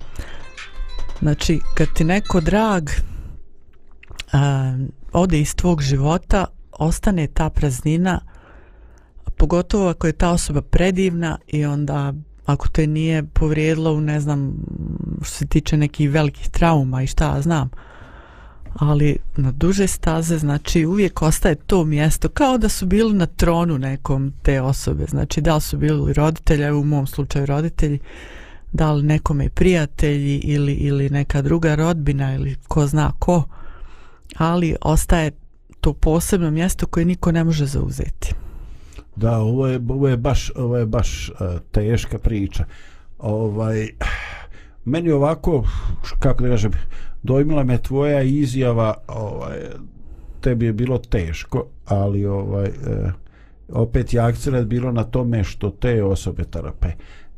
Znači 1.21 1.59
kad 1.75 1.87
ti 1.95 2.03
neko 2.03 2.41
drag 2.41 2.89
uh, 2.89 4.39
ode 5.13 5.39
iz 5.39 5.55
tvog 5.55 5.81
života 5.81 6.45
ostane 6.79 7.27
ta 7.27 7.49
praznina 7.49 8.19
pogotovo 9.37 9.89
ako 9.89 10.07
je 10.07 10.13
ta 10.13 10.31
osoba 10.31 10.61
predivna 10.61 11.37
i 11.47 11.65
onda 11.65 12.13
ako 12.45 12.67
te 12.67 12.87
nije 12.87 13.23
povrijedilo 13.23 13.93
u 13.93 14.01
ne 14.01 14.19
znam 14.19 14.53
što 15.21 15.33
se 15.33 15.47
tiče 15.47 15.77
nekih 15.77 16.11
velikih 16.11 16.49
trauma 16.49 17.03
i 17.03 17.07
šta 17.07 17.41
znam. 17.41 17.69
Ali 18.75 19.17
na 19.37 19.51
duže 19.51 19.87
staze 19.87 20.37
znači 20.37 20.85
uvijek 20.85 21.21
ostaje 21.21 21.55
to 21.55 21.83
mjesto 21.83 22.29
kao 22.29 22.57
da 22.57 22.69
su 22.69 22.85
bili 22.85 23.13
na 23.13 23.25
tronu 23.25 23.77
nekom 23.77 24.33
te 24.43 24.61
osobe. 24.61 25.05
Znači 25.05 25.41
da 25.41 25.55
li 25.55 25.61
su 25.61 25.77
bili 25.77 26.13
roditelji 26.13 26.71
u 26.71 26.83
mom 26.83 27.07
slučaju 27.07 27.45
roditelji 27.45 27.99
da 28.71 28.91
li 28.91 29.03
nekome 29.03 29.49
prijatelji 29.49 30.37
ili, 30.37 30.73
ili 30.73 31.09
neka 31.09 31.41
druga 31.41 31.75
rodbina 31.75 32.35
ili 32.35 32.55
ko 32.67 32.87
zna 32.87 33.11
ko 33.19 33.43
ali 34.37 34.75
ostaje 34.81 35.31
to 35.85 35.93
posebno 35.93 36.51
mjesto 36.51 36.87
koje 36.87 37.05
niko 37.05 37.31
ne 37.31 37.43
može 37.43 37.65
zauzeti. 37.65 38.33
Da 39.15 39.37
ovo 39.37 39.67
je, 39.67 39.79
ovo 39.89 40.07
je 40.07 40.17
baš 40.17 40.51
ovo 40.55 40.77
je 40.77 40.85
baš 40.85 41.29
uh, 41.29 41.59
teška 41.71 42.17
priča. 42.17 42.65
Ovaj 43.19 43.89
meni 44.85 45.11
ovako 45.11 45.63
kako 46.19 46.43
da 46.43 46.49
kažem 46.49 46.71
dojmila 47.23 47.63
me 47.63 47.77
tvoja 47.77 48.21
izjava 48.21 48.93
ovaj 49.07 49.59
tebi 50.41 50.65
je 50.65 50.73
bilo 50.73 50.97
teško 50.97 51.65
ali 51.85 52.25
ovaj 52.25 52.65
eh, 52.65 53.11
opet 53.69 54.13
je 54.13 54.19
akcent 54.19 54.67
bilo 54.67 54.91
na 54.91 55.03
tome 55.03 55.43
što 55.43 55.69
te 55.69 56.03
osobe 56.03 56.43
terape 56.43 56.87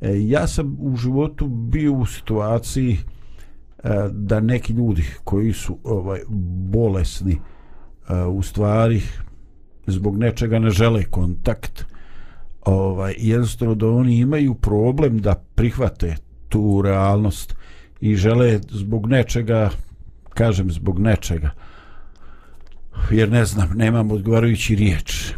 e, 0.02 0.28
ja 0.28 0.48
sam 0.48 0.78
u 0.80 0.95
životu 0.95 1.48
bio 1.48 1.93
u 1.93 2.06
situaciji 2.06 2.98
eh, 3.84 3.89
da 4.12 4.39
neki 4.39 4.74
ljudi 4.74 5.04
koji 5.24 5.54
su 5.54 5.78
ovaj 5.84 6.20
bolesni 6.72 7.34
eh, 7.34 7.57
Eh, 8.10 8.26
u 8.26 8.41
stvari 8.43 9.01
zbog 9.88 10.18
nečega 10.18 10.60
ne 10.60 10.70
žele 10.70 11.03
kontakt 11.03 11.86
ovaj 12.66 13.16
jednostavno 13.18 13.76
da 13.76 13.88
oni 13.88 14.18
imaju 14.18 14.53
problem 14.53 15.20
da 15.20 15.36
prihvate 15.55 16.16
tu 16.49 16.82
realnost 16.82 17.55
i 18.01 18.16
žele 18.16 18.60
zbog 18.70 19.08
nečega 19.08 19.70
kažem 20.30 20.72
zbog 20.72 20.99
nečega 20.99 21.49
jer 23.12 23.32
ne 23.32 23.45
znam 23.45 23.70
nemam 23.76 24.12
odgovarajući 24.12 24.76
riječ. 24.76 25.34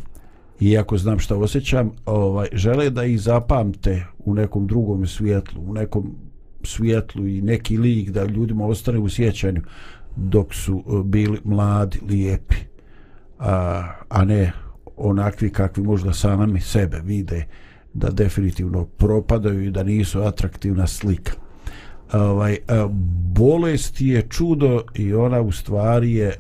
Iako 0.60 0.98
znam 0.98 1.20
šta 1.20 1.36
osjećam 1.36 1.92
ovaj, 2.06 2.48
žele 2.54 2.90
da 2.90 3.04
ih 3.04 3.22
zapamte 3.22 4.06
u 4.20 4.34
nekom 4.34 4.68
drugom 4.68 5.08
svijetlu 5.08 5.62
u 5.68 5.74
nekom 5.74 6.16
svijetlu 6.64 7.28
i 7.28 7.42
neki 7.42 7.78
lik 7.78 8.10
da 8.10 8.26
ljudima 8.26 8.66
ostane 8.66 9.00
u 9.00 9.10
sjećanju 9.10 9.62
dok 10.16 10.54
su 10.54 10.84
e, 10.88 11.04
bili 11.04 11.40
mladi, 11.44 12.00
lijepi. 12.10 12.56
A, 13.40 13.84
a 14.10 14.26
ne 14.26 14.52
onakvi 14.98 15.50
kakvi 15.50 15.84
možda 15.84 16.14
sami 16.14 16.62
sebe 16.62 17.02
vide 17.04 17.46
da 17.94 18.10
definitivno 18.10 18.86
propadaju 18.86 19.62
i 19.62 19.72
da 19.72 19.84
nisu 19.84 20.22
atraktivna 20.22 20.88
slika. 20.88 21.32
Ovaj, 22.14 22.54
e, 22.54 22.60
bolest 23.36 24.02
je 24.02 24.28
čudo 24.30 24.84
i 24.96 25.14
ona 25.14 25.42
u 25.42 25.52
stvari 25.52 26.14
je 26.14 26.28
e, 26.28 26.36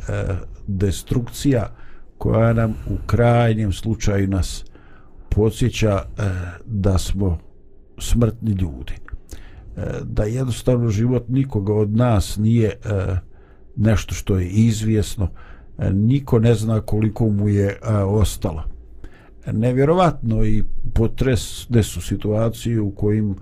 destrukcija 0.67 1.75
koja 2.17 2.53
nam 2.53 2.71
u 2.71 2.97
krajnjem 3.05 3.71
slučaju 3.71 4.27
nas 4.27 4.65
podsjeća 5.29 6.03
da 6.65 6.97
smo 6.97 7.37
smrtni 7.97 8.51
ljudi. 8.51 8.93
Da 10.03 10.23
jednostavno 10.23 10.89
život 10.89 11.23
nikoga 11.27 11.73
od 11.73 11.95
nas 11.95 12.37
nije 12.37 12.73
a, 12.85 13.17
nešto 13.79 14.15
što 14.15 14.39
je 14.39 14.49
izvjesno. 14.49 15.27
E, 15.77 15.93
niko 15.93 16.39
ne 16.39 16.55
zna 16.55 16.81
koliko 16.81 17.29
mu 17.29 17.49
je 17.49 17.77
a, 17.83 18.05
ostalo. 18.05 18.63
Nevjerovatno 19.51 20.45
i 20.45 20.63
potresne 20.93 21.83
su 21.83 22.01
situacije 22.01 22.81
u 22.81 22.91
kojim 22.91 23.35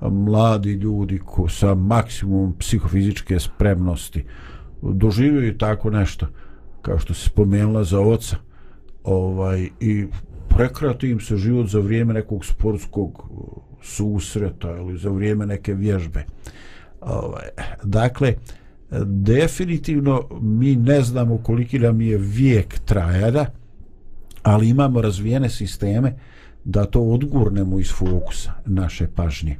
mladi 0.00 0.72
ljudi 0.72 1.18
ko 1.18 1.48
sa 1.48 1.74
maksimum 1.74 2.54
psihofizičke 2.58 3.40
spremnosti 3.40 4.24
doživljaju 4.82 5.58
tako 5.58 5.90
nešto 5.90 6.26
kao 6.82 6.98
što 6.98 7.14
se 7.14 7.28
spomenula 7.28 7.84
za 7.84 8.00
oca. 8.00 8.36
Ovaj 9.04 9.68
i 9.80 10.06
prekrati 10.48 11.10
im 11.10 11.20
se 11.20 11.36
život 11.36 11.66
za 11.66 11.78
vrijeme 11.78 12.14
nekog 12.14 12.44
sportskog 12.44 13.10
e, 13.10 13.34
susreta 13.82 14.76
ili 14.76 14.98
za 14.98 15.10
vrijeme 15.10 15.46
neke 15.46 15.74
vježbe. 15.74 16.24
Ovaj, 17.00 17.48
dakle 17.82 18.34
definitivno 19.04 20.28
mi 20.40 20.76
ne 20.76 21.02
znamo 21.02 21.38
koliki 21.38 21.78
nam 21.78 22.00
je 22.00 22.18
vijek 22.18 22.78
trajada 22.78 23.46
ali 24.42 24.68
imamo 24.68 25.00
razvijene 25.00 25.50
sisteme 25.50 26.16
da 26.64 26.84
to 26.84 27.00
odgurnemo 27.02 27.78
iz 27.78 27.92
fokusa 27.92 28.52
naše 28.66 29.06
pažnje. 29.14 29.56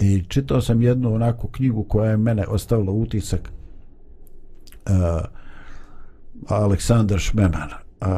I 0.00 0.24
čitao 0.28 0.60
sam 0.60 0.82
jednu 0.82 1.14
onako 1.14 1.48
knjigu 1.48 1.84
koja 1.84 2.10
je 2.10 2.16
mene 2.16 2.46
ostavila 2.46 2.92
utisak 2.92 3.52
uh, 4.86 4.92
Aleksandar 6.48 7.18
Šmeman, 7.18 7.70
uh, 8.00 8.08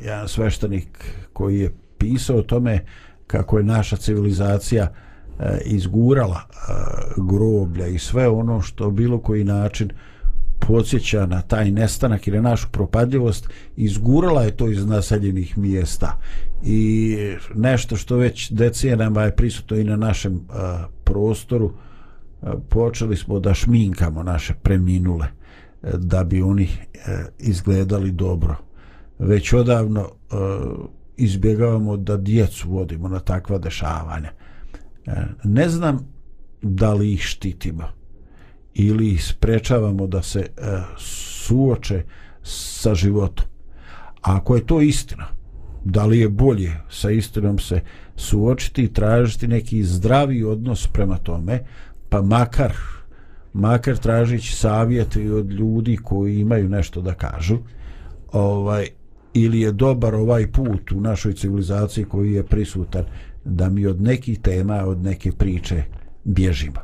jedan 0.00 0.28
sveštenik 0.28 1.14
koji 1.32 1.60
je 1.60 1.74
pisao 1.98 2.36
o 2.36 2.42
tome 2.42 2.84
kako 3.26 3.58
je 3.58 3.64
naša 3.64 3.96
civilizacija 3.96 4.82
uh, 4.90 5.11
E, 5.42 5.60
izgurala 5.64 6.40
e, 6.40 6.72
groblja 7.16 7.86
i 7.86 7.98
sve 7.98 8.28
ono 8.28 8.60
što 8.60 8.90
bilo 8.90 9.18
koji 9.18 9.44
način 9.44 9.90
podsjeća 10.66 11.26
na 11.26 11.42
taj 11.42 11.70
nestanak 11.70 12.26
ili 12.26 12.40
našu 12.40 12.68
propadljivost, 12.72 13.48
izgurala 13.76 14.42
je 14.42 14.56
to 14.56 14.68
iz 14.68 14.86
naseljenih 14.86 15.58
mjesta. 15.58 16.18
I 16.64 17.16
nešto 17.54 17.96
što 17.96 18.16
već 18.16 18.50
decenama 18.50 19.22
je 19.22 19.36
prisutno 19.36 19.76
i 19.76 19.84
na 19.84 19.96
našem 19.96 20.40
a, 20.50 20.86
prostoru, 21.04 21.72
a, 22.42 22.52
počeli 22.68 23.16
smo 23.16 23.40
da 23.40 23.54
šminkamo 23.54 24.22
naše 24.22 24.54
preminule, 24.62 25.26
a, 25.82 25.96
da 25.96 26.24
bi 26.24 26.42
oni 26.42 26.68
a, 27.06 27.22
izgledali 27.38 28.10
dobro. 28.10 28.56
Već 29.18 29.52
odavno 29.52 30.08
a, 30.30 30.74
izbjegavamo 31.16 31.96
da 31.96 32.16
djecu 32.16 32.70
vodimo 32.70 33.08
na 33.08 33.20
takva 33.20 33.58
dešavanja. 33.58 34.30
E, 35.06 35.12
ne 35.44 35.68
znam 35.68 36.08
da 36.62 36.94
li 36.94 37.12
ih 37.12 37.22
štitimo 37.22 37.88
ili 38.74 39.18
sprečavamo 39.18 40.06
da 40.06 40.22
se 40.22 40.40
e, 40.40 40.48
suoče 40.98 42.04
sa 42.42 42.94
životom. 42.94 43.46
A 44.22 44.36
ako 44.36 44.56
je 44.56 44.66
to 44.66 44.80
istina, 44.80 45.26
da 45.84 46.06
li 46.06 46.18
je 46.18 46.28
bolje 46.28 46.72
sa 46.90 47.10
istinom 47.10 47.58
se 47.58 47.80
suočiti 48.16 48.82
i 48.82 48.92
tražiti 48.92 49.48
neki 49.48 49.84
zdravi 49.84 50.44
odnos 50.44 50.86
prema 50.86 51.18
tome, 51.18 51.64
pa 52.08 52.22
makar 52.22 52.72
makar 53.52 53.96
tražići 53.96 54.56
savjet 54.56 55.16
od 55.16 55.50
ljudi 55.50 55.96
koji 55.96 56.40
imaju 56.40 56.68
nešto 56.68 57.00
da 57.00 57.14
kažu, 57.14 57.58
ovaj, 58.32 58.88
ili 59.34 59.60
je 59.60 59.72
dobar 59.72 60.14
ovaj 60.14 60.52
put 60.52 60.92
u 60.92 61.00
našoj 61.00 61.32
civilizaciji 61.32 62.04
koji 62.04 62.32
je 62.32 62.42
prisutan 62.42 63.04
da 63.44 63.68
mi 63.68 63.86
od 63.86 64.02
nekih 64.02 64.40
tema, 64.40 64.84
od 64.84 65.02
neke 65.02 65.32
priče 65.32 65.82
bježimo. 66.24 66.80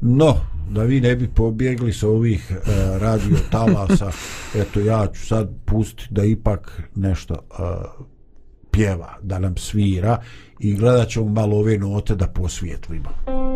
No, 0.00 0.36
da 0.70 0.82
vi 0.82 1.00
ne 1.00 1.16
bi 1.16 1.28
pobjegli 1.28 1.92
sa 1.92 2.08
ovih 2.08 2.50
e, 2.50 2.58
radio 2.98 3.36
talasa, 3.50 4.10
eto 4.60 4.80
ja 4.80 5.06
ću 5.06 5.26
sad 5.26 5.50
pustiti 5.64 6.14
da 6.14 6.24
ipak 6.24 6.82
nešto 6.94 7.34
e, 7.34 7.62
pjeva, 8.70 9.18
da 9.22 9.38
nam 9.38 9.56
svira 9.56 10.22
i 10.60 10.74
gledat 10.74 11.08
ćemo 11.08 11.28
malo 11.28 11.56
ove 11.56 11.78
note 11.78 12.14
da 12.14 12.26
posvijetlimo. 12.26 13.08
Pastir 13.26 13.53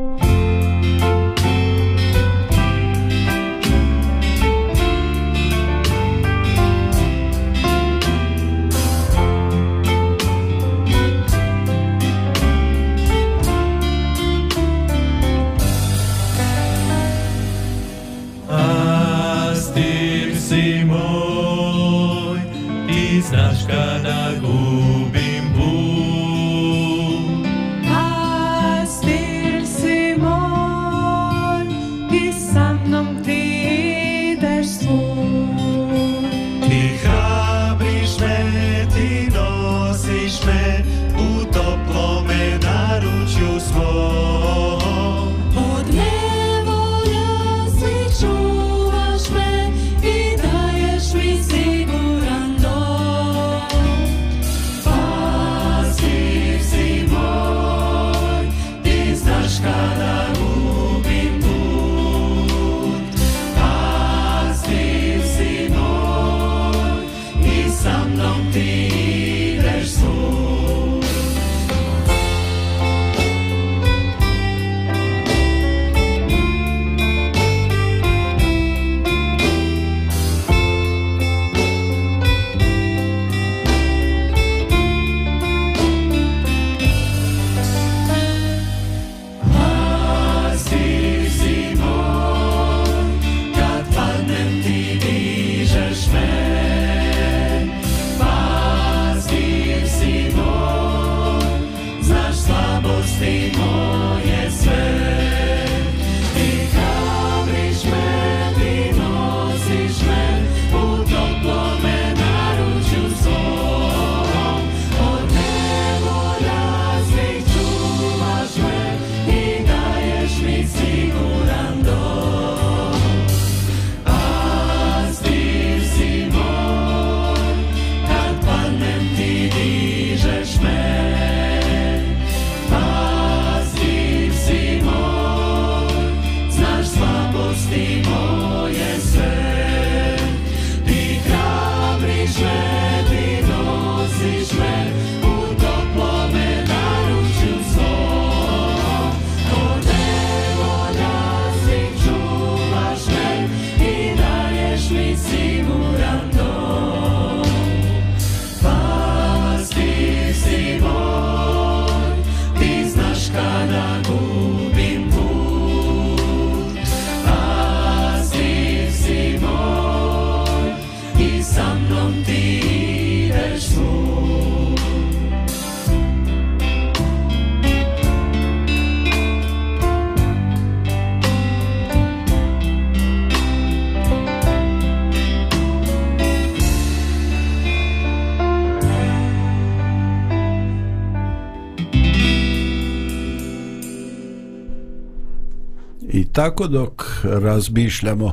tako 196.38 196.66
dok 196.66 197.04
razmišljamo 197.24 198.32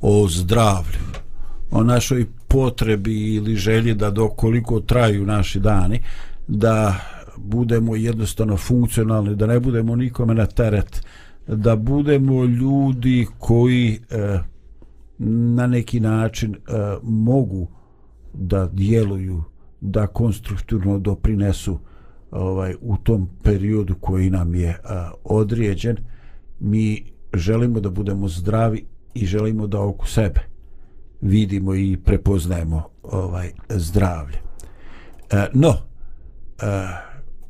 o 0.00 0.28
zdravlju, 0.28 1.00
o 1.70 1.82
našoj 1.82 2.26
potrebi 2.48 3.34
ili 3.34 3.56
želji 3.56 3.94
da 3.94 4.10
dokoliko 4.10 4.80
traju 4.80 5.26
naši 5.26 5.60
dani, 5.60 6.00
da 6.48 6.94
budemo 7.36 7.96
jednostavno 7.96 8.56
funkcionalni, 8.56 9.36
da 9.36 9.46
ne 9.46 9.60
budemo 9.60 9.96
nikome 9.96 10.34
na 10.34 10.46
teret, 10.46 11.06
da 11.46 11.76
budemo 11.76 12.44
ljudi 12.44 13.26
koji 13.38 14.00
e, 14.10 14.38
na 15.18 15.66
neki 15.66 16.00
način 16.00 16.54
e, 16.54 16.58
mogu 17.02 17.68
da 18.34 18.68
djeluju, 18.72 19.42
da 19.80 20.06
konstruktivno 20.06 20.98
doprinesu 20.98 21.78
ovaj 22.30 22.74
u 22.80 22.96
tom 22.96 23.28
periodu 23.42 23.94
koji 23.94 24.30
nam 24.30 24.54
je 24.54 24.76
a, 24.84 25.10
određen. 25.24 25.96
Mi 26.60 27.12
želimo 27.34 27.80
da 27.80 27.90
budemo 27.90 28.28
zdravi 28.28 28.84
i 29.14 29.26
želimo 29.26 29.66
da 29.66 29.80
oko 29.80 30.06
sebe 30.06 30.40
vidimo 31.20 31.74
i 31.74 31.98
prepoznajemo 32.04 32.82
ovaj 33.02 33.50
zdravlje. 33.68 34.36
E, 35.30 35.46
no 35.52 35.68
e, 35.68 35.76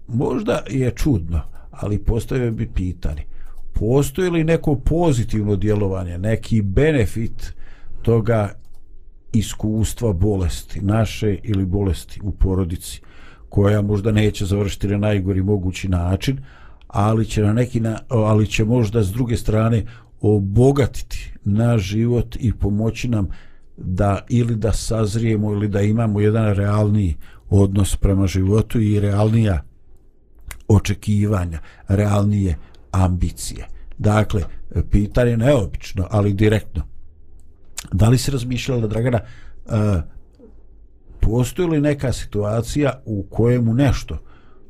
možda 0.09 0.65
je 0.71 0.91
čudno 0.91 1.41
ali 1.71 1.99
postoje 1.99 2.51
bi 2.51 2.69
pitanje 2.75 3.25
postoji 3.73 4.31
li 4.31 4.45
neko 4.45 4.77
pozitivno 4.77 5.57
djelovanje 5.57 6.19
neki 6.19 6.63
benefit 6.63 7.55
toga 8.03 8.53
iskustva 9.33 10.13
bolesti 10.13 10.81
naše 10.81 11.37
ili 11.43 11.65
bolesti 11.65 12.21
u 12.23 12.33
porodici 12.33 13.01
koja 13.49 13.83
možda 13.83 14.13
neće 14.13 14.45
završiti 14.45 14.89
na 14.89 14.99
najgori 14.99 15.43
mogući 15.43 15.89
način, 15.89 16.39
ali 16.93 17.27
će 17.27 17.43
na 17.43 17.53
neki 17.53 17.81
na, 17.81 17.99
ali 18.09 18.47
će 18.47 18.65
možda 18.65 19.03
s 19.03 19.13
druge 19.13 19.37
strane 19.37 19.85
obogatiti 20.21 21.33
naš 21.45 21.83
život 21.83 22.37
i 22.41 22.53
pomoći 22.53 23.09
nam 23.09 23.29
da 23.77 24.27
ili 24.29 24.57
da 24.57 24.73
sazrijemo 24.73 25.53
ili 25.53 25.69
da 25.69 25.81
imamo 25.81 26.21
jedan 26.21 26.55
realni 26.55 27.17
odnos 27.51 27.97
prema 27.97 28.27
životu 28.27 28.81
i 28.81 29.01
realnija 29.01 29.63
očekivanja, 30.69 31.59
realnije 31.89 32.57
ambicije. 32.91 33.67
Dakle, 33.99 34.43
pitanje 34.91 35.37
neobično, 35.37 36.07
ali 36.11 36.33
direktno. 36.33 36.83
Da 37.93 38.09
li 38.09 38.19
se 38.19 38.31
razmišljala 38.31 38.87
Dragana 38.87 39.21
uh, 39.21 39.73
postoji 41.21 41.69
li 41.69 41.81
neka 41.81 42.13
situacija 42.13 43.03
u 43.05 43.27
kojemu 43.31 43.75
nešto 43.75 44.19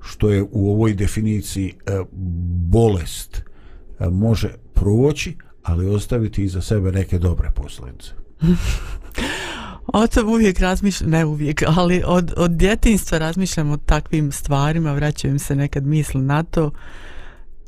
što 0.03 0.31
je 0.31 0.43
u 0.43 0.73
ovoj 0.73 0.95
definiciji 0.95 1.75
e, 1.87 2.03
bolest 2.71 3.43
e, 4.01 4.09
može 4.09 4.55
proći, 4.75 5.37
ali 5.63 5.89
ostaviti 5.89 6.45
iza 6.45 6.61
sebe 6.61 6.93
neke 6.93 7.19
dobre 7.19 7.51
posljedice. 7.55 8.11
O 9.87 10.07
tom 10.07 10.29
uvijek 10.29 10.61
razmišljam, 10.61 11.11
ne 11.11 11.25
uvijek, 11.25 11.63
ali 11.67 12.03
od, 12.07 12.33
od 12.37 12.51
djetinstva 12.51 13.19
razmišljam 13.19 13.71
o 13.71 13.77
takvim 13.77 14.33
stvarima, 14.33 14.93
vraćaju 14.93 15.39
se 15.39 15.57
nekad 15.57 15.87
misli 15.87 16.21
na 16.21 16.43
to. 16.43 16.71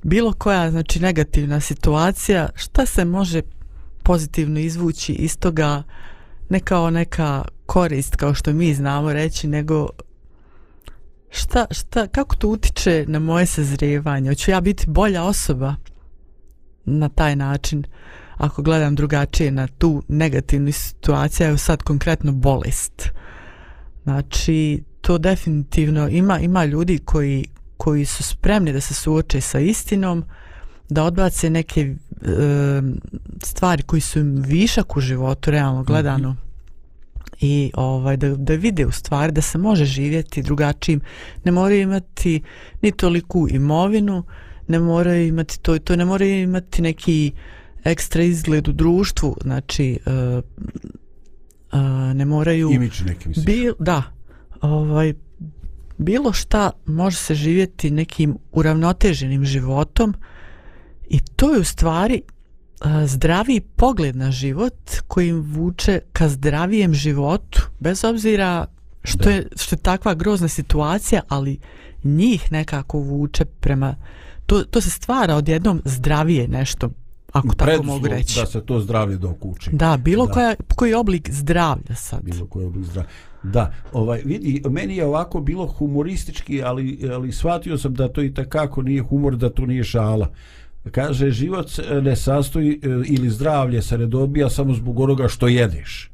Bilo 0.02 0.32
koja, 0.32 0.70
znači, 0.70 1.00
negativna 1.00 1.60
situacija, 1.60 2.48
šta 2.54 2.86
se 2.86 3.04
može 3.04 3.42
pozitivno 4.02 4.60
izvući 4.60 5.12
iz 5.12 5.38
toga, 5.38 5.82
ne 6.48 6.60
kao 6.60 6.90
neka 6.90 7.44
korist 7.66 8.16
kao 8.16 8.34
što 8.34 8.52
mi 8.52 8.74
znamo 8.74 9.12
reći, 9.12 9.48
nego 9.48 9.88
šta, 11.34 11.66
šta, 11.70 12.06
kako 12.06 12.36
to 12.36 12.48
utiče 12.48 13.04
na 13.08 13.18
moje 13.18 13.46
sazrijevanje? 13.46 14.30
Hoću 14.30 14.50
ja 14.50 14.60
biti 14.60 14.84
bolja 14.86 15.24
osoba 15.24 15.74
na 16.84 17.08
taj 17.08 17.36
način 17.36 17.84
ako 18.36 18.62
gledam 18.62 18.94
drugačije 18.94 19.50
na 19.50 19.66
tu 19.66 20.02
negativnu 20.08 20.72
situaciju, 20.72 21.46
evo 21.46 21.56
sad 21.56 21.82
konkretno 21.82 22.32
bolest. 22.32 23.08
Znači, 24.02 24.82
to 25.00 25.18
definitivno 25.18 26.08
ima 26.08 26.38
ima 26.38 26.64
ljudi 26.64 26.98
koji 26.98 27.44
koji 27.76 28.04
su 28.04 28.22
spremni 28.22 28.72
da 28.72 28.80
se 28.80 28.94
suoče 28.94 29.40
sa 29.40 29.58
istinom, 29.60 30.24
da 30.88 31.04
odbace 31.04 31.50
neke 31.50 31.80
e, 31.80 31.94
stvari 33.42 33.82
koji 33.82 34.00
su 34.00 34.18
im 34.18 34.42
višak 34.46 34.96
u 34.96 35.00
životu, 35.00 35.50
realno 35.50 35.82
gledano. 35.82 36.30
Mm 36.30 36.32
-hmm 36.32 36.53
i 37.40 37.70
ovaj 37.74 38.16
da, 38.16 38.36
da 38.36 38.54
vide 38.54 38.86
u 38.86 38.92
stvari 38.92 39.32
da 39.32 39.42
se 39.42 39.58
može 39.58 39.84
živjeti 39.84 40.42
drugačijim. 40.42 41.00
Ne 41.44 41.52
moraju 41.52 41.80
imati 41.80 42.42
ni 42.82 42.92
toliku 42.92 43.48
imovinu 43.50 44.24
ne 44.68 44.78
moraju 44.78 45.26
imati 45.26 45.60
to 45.60 45.78
to 45.78 45.96
ne 45.96 46.04
moraju 46.04 46.42
imati 46.42 46.82
neki 46.82 47.32
ekstra 47.84 48.22
izgled 48.22 48.68
u 48.68 48.72
društvu 48.72 49.36
znači 49.42 49.98
uh, 50.06 50.44
uh, 51.72 51.80
ne 52.14 52.24
moraju 52.24 52.70
imidž 52.70 53.02
neki 53.02 53.28
misliš? 53.28 53.46
bil, 53.46 53.74
da 53.78 54.02
ovaj 54.60 55.14
bilo 55.98 56.32
šta 56.32 56.70
može 56.86 57.16
se 57.16 57.34
živjeti 57.34 57.90
nekim 57.90 58.38
uravnoteženim 58.52 59.44
životom 59.44 60.14
i 61.08 61.20
to 61.20 61.54
je 61.54 61.60
u 61.60 61.64
stvari 61.64 62.22
zdraviji 63.06 63.60
pogled 63.60 64.16
na 64.16 64.30
život 64.30 64.74
koji 65.08 65.28
im 65.28 65.40
vuče 65.40 66.00
ka 66.12 66.28
zdravijem 66.28 66.94
životu, 66.94 67.62
bez 67.80 68.04
obzira 68.04 68.66
što 69.04 69.30
je, 69.30 69.48
što 69.56 69.74
je 69.74 69.80
takva 69.80 70.14
grozna 70.14 70.48
situacija, 70.48 71.22
ali 71.28 71.58
njih 72.04 72.52
nekako 72.52 72.98
vuče 72.98 73.44
prema... 73.44 73.96
To, 74.46 74.64
to 74.64 74.80
se 74.80 74.90
stvara 74.90 75.34
odjednom 75.34 75.82
zdravije 75.84 76.48
nešto, 76.48 76.90
ako 77.32 77.54
tako 77.54 77.82
mogu 77.82 78.06
reći. 78.06 78.40
da 78.40 78.46
se 78.46 78.60
to 78.60 78.80
zdravlje 78.80 79.16
dokuči. 79.16 79.70
Da, 79.72 79.96
bilo 79.96 80.26
da. 80.26 80.32
Koja, 80.32 80.54
koji 80.76 80.94
oblik 80.94 81.30
zdravlja 81.30 81.94
sad. 81.94 82.22
Bilo 82.22 82.46
koji 82.46 82.66
oblik 82.66 82.84
zdravlja. 82.84 83.10
Da, 83.42 83.72
ovaj, 83.92 84.22
vidi, 84.24 84.62
meni 84.70 84.96
je 84.96 85.06
ovako 85.06 85.40
bilo 85.40 85.66
humoristički, 85.66 86.62
ali, 86.62 87.10
ali 87.12 87.32
shvatio 87.32 87.78
sam 87.78 87.94
da 87.94 88.08
to 88.08 88.22
i 88.22 88.34
takako 88.34 88.82
nije 88.82 89.02
humor, 89.02 89.36
da 89.36 89.50
to 89.50 89.66
nije 89.66 89.84
šala 89.84 90.30
kaže 90.90 91.30
život 91.30 91.66
ne 92.02 92.16
sastoji 92.16 92.80
e, 92.82 92.88
ili 93.06 93.30
zdravlje 93.30 93.82
se 93.82 93.98
ne 93.98 94.06
dobija 94.06 94.50
samo 94.50 94.74
zbog 94.74 95.00
onoga 95.00 95.28
što 95.28 95.48
jedeš 95.48 96.10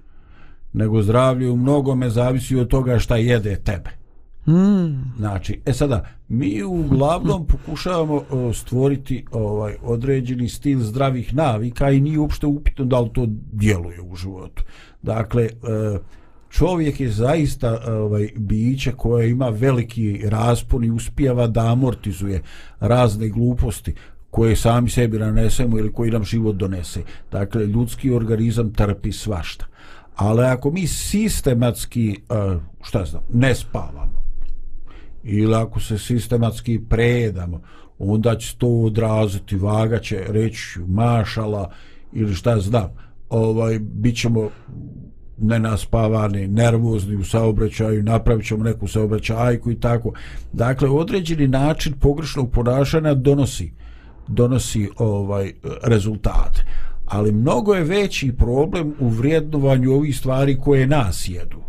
nego 0.73 1.03
zdravlje 1.03 1.51
u 1.51 1.57
mnogome 1.57 2.11
zavisi 2.11 2.57
od 2.57 2.69
toga 2.69 2.99
šta 2.99 3.17
jede 3.17 3.57
tebe. 3.57 3.91
Mm. 4.47 5.17
znači, 5.17 5.61
e 5.67 5.73
sada 5.73 6.07
mi 6.29 6.63
uglavnom 6.63 7.47
pokušavamo 7.47 8.25
stvoriti 8.55 9.25
ovaj 9.31 9.75
određeni 9.83 10.49
stil 10.49 10.79
zdravih 10.79 11.35
navika 11.35 11.91
i 11.91 12.01
nije 12.01 12.19
uopšte 12.19 12.47
upitno 12.47 12.85
da 12.85 13.01
li 13.01 13.11
to 13.13 13.27
djeluje 13.53 14.01
u 14.01 14.17
životu. 14.17 14.63
Dakle 15.03 15.43
e, 15.43 15.51
čovjek 16.51 17.01
je 17.01 17.11
zaista 17.11 17.81
ovaj 17.89 18.29
biće 18.37 18.93
koje 18.93 19.31
ima 19.31 19.49
veliki 19.49 20.21
raspon 20.25 20.85
i 20.85 20.91
uspijeva 20.91 21.47
da 21.47 21.73
amortizuje 21.73 22.43
razne 22.81 23.29
gluposti 23.29 23.95
koje 24.31 24.57
sami 24.57 24.91
sebi 24.91 25.19
nanesemo 25.19 25.79
ili 25.79 25.93
koji 25.93 26.11
nam 26.11 26.25
život 26.25 26.57
donese. 26.57 27.03
Dakle, 27.33 27.67
ljudski 27.67 28.11
organizam 28.11 28.73
trpi 28.73 29.13
svašta. 29.13 29.67
Ali 30.17 30.45
ako 30.45 30.71
mi 30.71 30.87
sistematski, 30.87 32.11
e, 32.11 32.59
šta 32.83 33.05
znam, 33.05 33.23
ne 33.33 33.55
spavamo, 33.55 34.25
ili 35.23 35.55
ako 35.55 35.81
se 35.81 35.99
sistematski 35.99 36.81
prejedamo, 36.89 37.61
onda 37.99 38.37
će 38.37 38.57
to 38.57 38.69
odraziti, 38.69 39.57
vaga 39.57 39.99
će 39.99 40.25
reći 40.29 40.81
mašala 40.89 41.71
ili 42.13 42.35
šta 42.35 42.61
znam, 42.61 42.89
ovaj, 43.31 43.79
bit 43.79 44.17
ćemo 44.17 44.51
nenaspavani, 45.39 46.49
nervozni 46.49 47.17
u 47.17 47.25
saobraćaju, 47.25 48.03
napravit 48.03 48.47
ćemo 48.47 48.65
neku 48.65 48.89
saobraćajku 48.89 49.71
i 49.71 49.81
tako. 49.81 50.13
Dakle, 50.53 50.89
određeni 50.89 51.49
način 51.49 51.93
pogrešnog 51.93 52.51
ponašanja 52.51 53.15
donosi 53.15 53.73
donosi 54.31 54.89
ovaj 54.99 55.53
rezultate. 55.83 56.65
Ali 57.07 57.33
mnogo 57.33 57.75
je 57.75 57.85
veći 57.85 58.33
problem 58.33 58.95
u 59.01 59.09
vrijednovanju 59.09 59.93
ovih 59.93 60.19
stvari 60.19 60.59
koje 60.59 60.87
nas 60.87 61.29
jedu. 61.29 61.63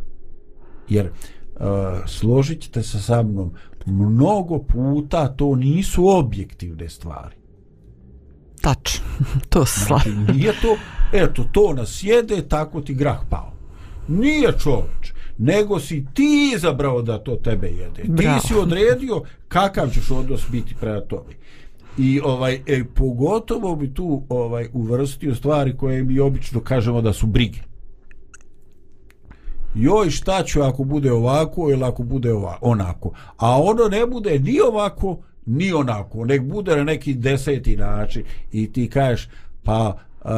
Jer 0.89 1.05
uh, 1.05 1.66
složit 2.05 2.62
ćete 2.62 2.84
se 2.84 2.99
sa 2.99 3.24
mnom, 3.24 3.53
mnogo 3.86 4.59
puta 4.59 5.28
to 5.28 5.55
nisu 5.55 6.07
objektivne 6.07 6.89
stvari. 6.89 7.36
Tač, 8.62 8.99
to 9.49 9.66
slavi. 9.66 10.12
Znači, 10.12 10.32
nije 10.32 10.53
to, 10.62 10.78
eto, 11.14 11.43
to 11.51 11.74
nas 11.74 12.03
jede, 12.03 12.47
tako 12.47 12.82
ti 12.82 12.93
grah 12.93 13.20
pao. 13.30 13.53
Nije 14.07 14.53
čoveč, 14.59 15.14
nego 15.38 15.80
si 15.80 16.05
ti 16.14 16.51
izabrao 16.55 17.01
da 17.01 17.24
to 17.24 17.36
tebe 17.36 17.68
jede. 17.68 18.03
Bravo. 18.07 18.39
Ti 18.39 18.47
si 18.47 18.53
odredio 18.53 19.22
kakav 19.47 19.89
ćeš 19.89 20.12
odnos 20.12 20.41
biti 20.51 20.76
prema 20.80 21.01
tome 21.01 21.41
i 21.98 22.22
ovaj 22.24 22.62
e, 22.68 22.84
pogotovo 22.96 23.76
bi 23.76 23.94
tu 23.94 24.24
ovaj 24.30 24.68
uvrstio 24.74 25.36
stvari 25.36 25.78
koje 25.78 26.04
mi 26.04 26.20
obično 26.20 26.60
kažemo 26.60 27.02
da 27.02 27.14
su 27.14 27.28
brige. 27.28 27.60
Joj 29.76 30.10
šta 30.10 30.44
ću 30.44 30.62
ako 30.62 30.84
bude 30.84 31.12
ovako 31.12 31.70
ili 31.72 31.84
ako 31.84 32.04
bude 32.04 32.34
ovako, 32.34 32.60
onako. 32.62 33.12
A 33.38 33.62
ono 33.62 33.88
ne 33.88 34.06
bude 34.06 34.39
ni 34.39 34.60
ovako 34.68 35.20
ni 35.46 35.74
onako. 35.74 36.26
Nek 36.26 36.42
bude 36.42 36.76
na 36.76 36.84
neki 36.84 37.14
deseti 37.14 37.76
način 37.76 38.24
i 38.52 38.72
ti 38.72 38.89
kažeš 38.89 39.30
pa 39.64 39.94
uh, 40.24 40.32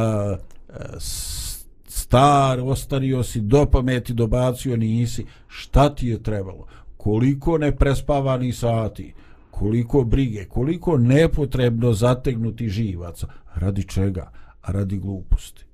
star, 1.86 2.60
ostario 2.60 3.22
si, 3.22 3.40
do 3.40 3.66
pameti 3.66 4.12
dobacio 4.12 4.76
nisi, 4.76 5.26
šta 5.48 5.94
ti 5.94 6.08
je 6.08 6.22
trebalo? 6.22 6.66
Koliko 6.96 7.58
neprespavanih 7.58 8.58
sati, 8.58 9.14
koliko 9.58 10.04
brige, 10.04 10.44
koliko 10.44 10.98
nepotrebno 10.98 11.92
zategnuti 11.92 12.68
živaca, 12.68 13.26
radi 13.54 13.82
čega? 13.82 14.30
A 14.62 14.72
radi 14.72 14.98
gluposti. 14.98 15.64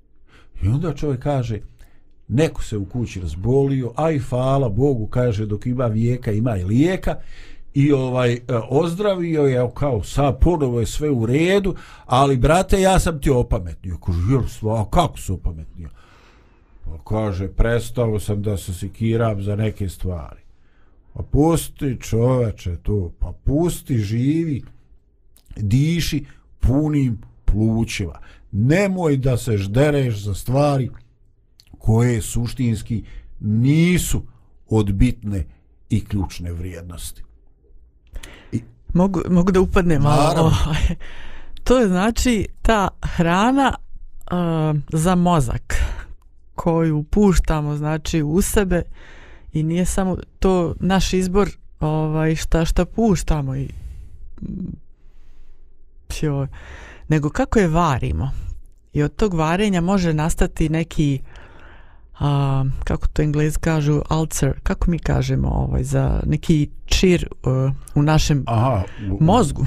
I 0.62 0.68
onda 0.68 0.94
čovjek 0.94 1.22
kaže, 1.22 1.60
neko 2.28 2.62
se 2.62 2.76
u 2.76 2.84
kući 2.84 3.20
razbolio, 3.20 3.92
a 3.96 4.10
i 4.10 4.18
hvala 4.18 4.68
Bogu, 4.68 5.06
kaže, 5.06 5.46
dok 5.46 5.66
ima 5.66 5.86
vijeka, 5.86 6.32
ima 6.32 6.56
i 6.56 6.64
lijeka, 6.64 7.14
i 7.74 7.92
ovaj 7.92 8.32
e, 8.32 8.40
ozdravio 8.68 9.42
je 9.42 9.70
kao 9.74 10.02
sa 10.02 10.32
ponovo 10.32 10.80
je 10.80 10.86
sve 10.86 11.10
u 11.10 11.26
redu 11.26 11.74
ali 12.06 12.36
brate 12.36 12.80
ja 12.80 12.98
sam 12.98 13.20
ti 13.20 13.30
opametnio. 13.30 13.98
Kaže 14.06 14.18
jel 14.30 14.48
sva 14.48 14.80
a 14.80 14.90
kako 14.90 15.18
se 15.18 15.32
opametnio? 15.32 15.88
Pa 16.84 16.98
kaže 17.04 17.48
prestao 17.48 18.20
sam 18.20 18.42
da 18.42 18.56
se 18.56 18.74
sikiram 18.74 19.42
za 19.42 19.56
neke 19.56 19.88
stvari 19.88 20.40
pa 21.14 21.22
pusti 21.22 21.96
čoveče 22.00 22.76
to 22.76 23.12
pa 23.18 23.32
pusti 23.44 23.98
živi 23.98 24.62
diši 25.56 26.24
punim 26.60 27.20
plućima 27.44 28.18
nemoj 28.52 29.16
da 29.16 29.36
se 29.36 29.56
ždereš 29.56 30.24
za 30.24 30.34
stvari 30.34 30.90
koje 31.78 32.22
suštinski 32.22 33.04
nisu 33.40 34.22
odbitne 34.68 35.44
i 35.90 36.04
ključne 36.04 36.52
vrijednosti 36.52 37.22
Mogu, 38.94 39.20
mogu 39.28 39.52
da 39.52 39.60
upadnem 39.60 40.02
malo. 40.02 40.40
Ovaj. 40.40 40.82
To 41.64 41.78
je 41.78 41.88
znači 41.88 42.46
ta 42.62 42.88
hrana 43.02 43.74
uh, 43.74 44.80
za 44.92 45.14
mozak 45.14 45.74
koju 46.54 47.02
puštamo 47.02 47.76
znači 47.76 48.22
u 48.22 48.42
sebe 48.42 48.82
i 49.52 49.62
nije 49.62 49.84
samo 49.84 50.16
to 50.38 50.74
naš 50.80 51.12
izbor 51.12 51.50
ovaj 51.80 52.36
šta 52.36 52.64
šta 52.64 52.84
puštamo 52.84 53.56
i 53.56 53.68
mm, 54.42 54.76
joj, 56.22 56.46
nego 57.08 57.30
kako 57.30 57.58
je 57.58 57.68
varimo 57.68 58.30
i 58.92 59.02
od 59.02 59.16
tog 59.16 59.34
varenja 59.34 59.80
može 59.80 60.14
nastati 60.14 60.68
neki 60.68 61.20
a, 62.20 62.64
kako 62.84 63.06
to 63.06 63.22
englezi 63.22 63.58
kažu 63.58 64.02
ulcer, 64.10 64.60
kako 64.62 64.90
mi 64.90 64.98
kažemo 64.98 65.48
ovaj, 65.48 65.84
za 65.84 66.20
neki 66.26 66.68
čir 66.86 67.28
uh, 67.42 67.72
u 67.94 68.02
našem 68.02 68.44
aha 68.46 68.82
u- 69.10 69.24
mozgu. 69.24 69.66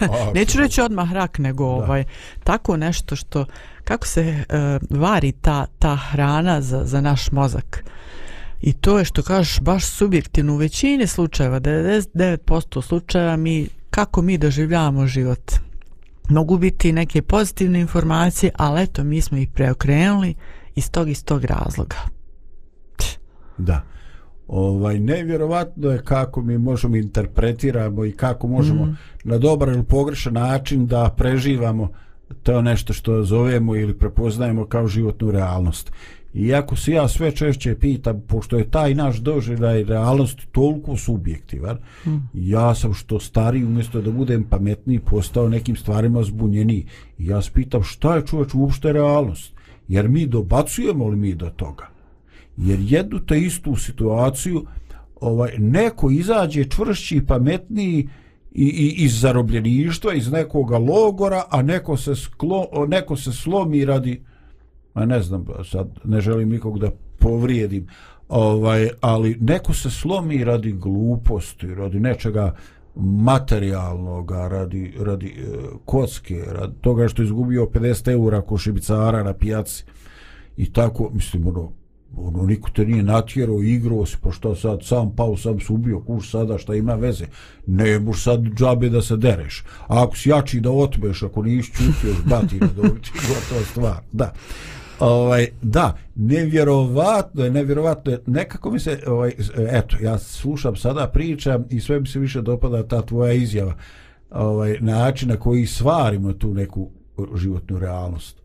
a, 0.00 0.32
Neću 0.34 0.58
reći 0.58 0.80
odmah 0.80 1.12
rak, 1.12 1.38
nego 1.38 1.64
Da. 1.64 1.70
ovaj, 1.70 2.04
tako 2.44 2.76
nešto 2.76 3.16
što, 3.16 3.44
kako 3.84 4.06
se 4.06 4.44
uh, 4.90 4.98
vari 4.98 5.32
ta, 5.32 5.66
ta 5.78 5.96
hrana 5.96 6.60
za, 6.60 6.84
za 6.84 7.00
naš 7.00 7.30
mozak. 7.30 7.84
I 8.62 8.72
to 8.72 8.98
je 8.98 9.04
što 9.04 9.22
kažeš 9.22 9.60
baš 9.60 9.86
subjektivno 9.86 10.54
u 10.54 10.56
većini 10.56 11.06
slučajeva, 11.06 11.60
99% 11.60 12.82
slučajeva 12.82 13.36
mi, 13.36 13.68
kako 13.90 14.22
mi 14.22 14.38
doživljavamo 14.38 15.06
život. 15.06 15.52
Mogu 16.28 16.58
biti 16.58 16.92
neke 16.92 17.22
pozitivne 17.22 17.80
informacije, 17.80 18.52
ali 18.56 18.82
eto, 18.82 19.04
mi 19.04 19.20
smo 19.20 19.38
ih 19.38 19.48
preokrenuli 19.48 20.34
iz 20.74 20.90
tog 20.90 21.08
iz 21.08 21.24
tog 21.24 21.44
razloga. 21.44 21.96
Da. 23.58 23.82
Ovaj 24.48 24.98
nevjerovatno 24.98 25.90
je 25.90 26.02
kako 26.04 26.42
mi 26.42 26.58
možemo 26.58 26.96
interpretiramo 26.96 28.04
i 28.04 28.12
kako 28.12 28.46
možemo 28.48 28.84
mm. 28.84 28.96
na 29.24 29.38
dobar 29.38 29.68
ili 29.68 29.84
pogrešan 29.84 30.32
način 30.32 30.86
da 30.86 31.14
preživamo 31.16 31.88
to 32.42 32.62
nešto 32.62 32.92
što 32.92 33.24
zovemo 33.24 33.76
ili 33.76 33.98
prepoznajemo 33.98 34.66
kao 34.66 34.86
životnu 34.86 35.30
realnost. 35.30 35.92
Iako 36.34 36.76
se 36.76 36.92
ja 36.92 37.08
sve 37.08 37.32
češće 37.32 37.74
pitam, 37.74 38.22
pošto 38.28 38.58
je 38.58 38.70
taj 38.70 38.94
naš 38.94 39.16
doživljaj 39.16 39.84
realnosti 39.84 40.46
toliko 40.52 40.96
subjektivan, 40.96 41.78
mm. 42.06 42.16
ja 42.34 42.74
sam 42.74 42.94
što 42.94 43.20
stariji 43.20 43.64
umjesto 43.64 44.00
da 44.00 44.10
budem 44.10 44.44
pametniji 44.44 44.98
postao 44.98 45.48
nekim 45.48 45.76
stvarima 45.76 46.22
zbunjeniji. 46.22 46.86
I 47.18 47.26
ja 47.26 47.42
se 47.42 47.50
pitam 47.54 47.82
šta 47.82 48.16
je 48.16 48.26
čovječ 48.26 48.54
uopšte 48.54 48.92
realnost? 48.92 49.52
Jer 49.88 50.08
mi 50.08 50.26
dobacujemo 50.26 51.08
li 51.08 51.16
mi 51.16 51.34
do 51.34 51.50
toga? 51.50 51.92
jer 52.56 52.78
jednu 52.80 53.18
te 53.18 53.40
istu 53.40 53.76
situaciju 53.76 54.66
ovaj 55.20 55.58
neko 55.58 56.10
izađe 56.10 56.64
čvršći 56.64 57.16
i 57.16 57.26
pametniji 57.26 58.08
i, 58.52 58.64
i 58.64 59.04
iz 59.04 59.20
zarobljeništva 59.20 60.14
iz 60.14 60.30
nekoga 60.30 60.78
logora 60.78 61.42
a 61.50 61.62
neko 61.62 61.96
se 61.96 62.14
sklo, 62.14 62.66
neko 62.88 63.16
se 63.16 63.32
slomi 63.32 63.84
radi 63.84 64.22
ma 64.94 65.04
ne 65.04 65.22
znam 65.22 65.44
sad 65.70 65.88
ne 66.04 66.20
želim 66.20 66.48
nikog 66.48 66.78
da 66.78 66.90
povrijedim 67.18 67.86
ovaj 68.28 68.88
ali 69.00 69.36
neko 69.40 69.74
se 69.74 69.90
slomi 69.90 70.44
radi 70.44 70.72
gluposti 70.72 71.74
radi 71.74 72.00
nečega 72.00 72.54
materijalnog, 72.94 74.30
radi, 74.30 74.94
radi 74.98 75.26
e, 75.26 75.56
kocke 75.84 76.44
radi 76.52 76.72
toga 76.80 77.08
što 77.08 77.22
je 77.22 77.26
izgubio 77.26 77.66
50 77.74 78.12
eura 78.12 78.40
ko 78.40 78.58
šibicara 78.58 79.22
na 79.22 79.34
pijaci. 79.34 79.84
I 80.56 80.72
tako 80.72 81.10
mislim 81.14 81.46
ono 81.46 81.72
ono 82.16 82.42
niko 82.42 82.70
te 82.70 82.84
nije 82.84 83.02
natjerao 83.02 83.62
igrao 83.62 84.06
si 84.06 84.16
pa 84.22 84.30
što 84.30 84.54
sad 84.54 84.78
sam 84.82 85.16
pao 85.16 85.36
sam 85.36 85.60
se 85.60 85.72
ubio 85.72 86.00
kuš 86.00 86.30
sada 86.30 86.58
šta 86.58 86.74
ima 86.74 86.94
veze? 86.94 87.26
Ne 87.66 87.98
moš 87.98 88.22
sad 88.22 88.40
džabe 88.40 88.88
da 88.88 89.02
se 89.02 89.16
dereš. 89.16 89.64
A 89.86 90.04
ako 90.04 90.16
si 90.16 90.28
jači 90.28 90.60
da 90.60 90.70
otmeš 90.70 91.22
ako 91.22 91.42
nisi 91.42 91.72
čutio 91.72 92.14
bati 92.26 92.28
batina 92.30 92.68
dobiti 92.76 93.10
gotova 93.12 93.64
stvar 93.70 94.00
da 94.12 94.32
ovaj 95.02 95.46
da 95.62 95.96
nevjerovatno 96.14 97.44
je 97.44 97.50
nevjerovatno 97.50 98.12
je 98.12 98.20
nekako 98.26 98.70
mi 98.70 98.78
se 98.78 99.02
ovaj 99.06 99.32
eto 99.56 99.96
ja 100.00 100.18
slušam 100.18 100.76
sada 100.76 101.06
pričam 101.06 101.64
i 101.70 101.80
sve 101.80 102.00
mi 102.00 102.06
se 102.06 102.18
više 102.18 102.42
dopada 102.42 102.82
ta 102.82 103.02
tvoja 103.02 103.32
izjava 103.32 103.74
ovaj 104.30 104.78
način 104.80 105.28
na 105.28 105.36
koji 105.36 105.66
stvarimo 105.66 106.32
tu 106.32 106.54
neku 106.54 106.90
životnu 107.34 107.78
realnost. 107.78 108.42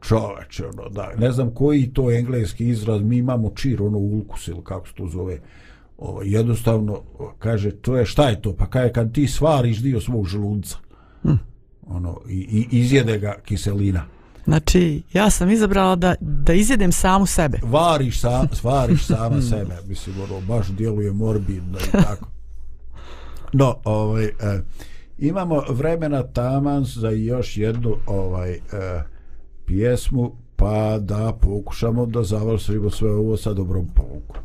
Čoveče, 0.00 0.66
ono, 0.66 0.88
da, 0.88 1.12
ne 1.18 1.32
znam 1.32 1.50
koji 1.50 1.86
to 1.86 2.10
engleski 2.10 2.68
izraz, 2.68 3.02
mi 3.02 3.16
imamo 3.16 3.50
čir, 3.50 3.82
ono 3.82 3.98
ulkus 3.98 4.48
ili 4.48 4.64
kako 4.64 4.88
se 4.88 4.94
to 4.94 5.06
zove, 5.08 5.40
ovo, 5.98 6.22
jednostavno, 6.22 7.02
kaže, 7.38 7.70
to 7.70 7.96
je, 7.96 8.06
šta 8.06 8.28
je 8.28 8.42
to, 8.42 8.52
pa 8.56 8.66
kaže, 8.66 8.92
kad 8.92 9.12
ti 9.12 9.26
svariš 9.26 9.78
dio 9.78 10.00
svog 10.00 10.26
želudca, 10.26 10.76
hm. 11.22 11.32
ono, 11.86 12.20
i, 12.28 12.66
i 12.70 12.78
izjede 12.78 13.18
ga 13.18 13.34
kiselina, 13.44 14.04
Znači, 14.44 15.02
ja 15.12 15.30
sam 15.30 15.50
izabrala 15.50 15.96
da, 15.96 16.14
da 16.20 16.52
izjedem 16.52 16.92
samu 16.92 17.26
sebe. 17.26 17.58
variš, 17.62 18.20
sam, 18.20 18.48
svariš 18.60 19.06
sama 19.06 19.42
sebe, 19.42 19.74
mislim, 19.88 20.16
ono, 20.20 20.40
baš 20.40 20.68
djeluje 20.68 21.12
morbidno 21.12 21.78
i 21.78 21.90
tako. 21.92 22.28
No, 23.52 23.76
ovaj, 23.84 24.24
e, 24.24 24.32
imamo 25.18 25.62
vremena 25.68 26.22
taman 26.22 26.84
za 26.84 27.10
još 27.10 27.56
jednu 27.56 27.96
ovaj 28.06 28.52
e, 28.52 28.60
pjesmu, 29.66 30.32
pa 30.56 30.98
da 30.98 31.32
pokušamo 31.40 32.06
da 32.06 32.22
završimo 32.22 32.90
sve 32.90 33.10
ovo 33.10 33.36
sa 33.36 33.52
dobrom 33.52 33.86
poukom. 33.94 34.42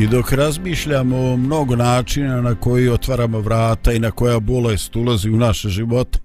I 0.00 0.06
dok 0.06 0.32
razmišljamo 0.32 1.16
o 1.16 1.36
mnogo 1.36 1.76
načina 1.76 2.40
na 2.40 2.54
koji 2.54 2.88
otvaramo 2.88 3.40
vrata 3.40 3.92
i 3.92 3.98
na 3.98 4.10
koja 4.10 4.40
bolest 4.40 4.96
ulazi 4.96 5.30
u 5.30 5.36
naše 5.36 5.68
živote, 5.68 6.18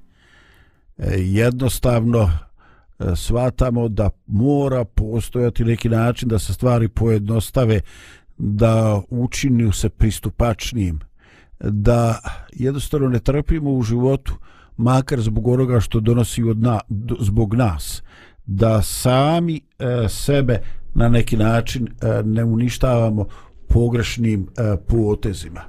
jednostavno 1.17 2.31
svatamo 2.99 3.15
shvatamo 3.15 3.87
da 3.87 4.09
mora 4.27 4.85
postojati 4.85 5.63
neki 5.63 5.89
način 5.89 6.29
da 6.29 6.39
se 6.39 6.53
stvari 6.53 6.87
pojednostave, 6.87 7.81
da 8.37 9.01
učinju 9.09 9.71
se 9.71 9.89
pristupačnijim, 9.89 10.99
da 11.59 12.19
jednostavno 12.53 13.09
ne 13.09 13.19
trpimo 13.19 13.71
u 13.71 13.83
životu 13.83 14.33
makar 14.77 15.21
zbog 15.21 15.47
onoga 15.47 15.79
što 15.79 15.99
donosi 15.99 16.43
od 16.43 16.59
na, 16.61 16.79
zbog 17.19 17.53
nas, 17.53 18.03
da 18.45 18.81
sami 18.81 19.61
e, 19.79 20.09
sebe 20.09 20.59
na 20.93 21.09
neki 21.09 21.37
način 21.37 21.87
e, 21.87 22.23
ne 22.23 22.43
uništavamo 22.43 23.25
pogrešnim 23.67 24.47
e, 24.57 24.77
potezima. 24.87 25.61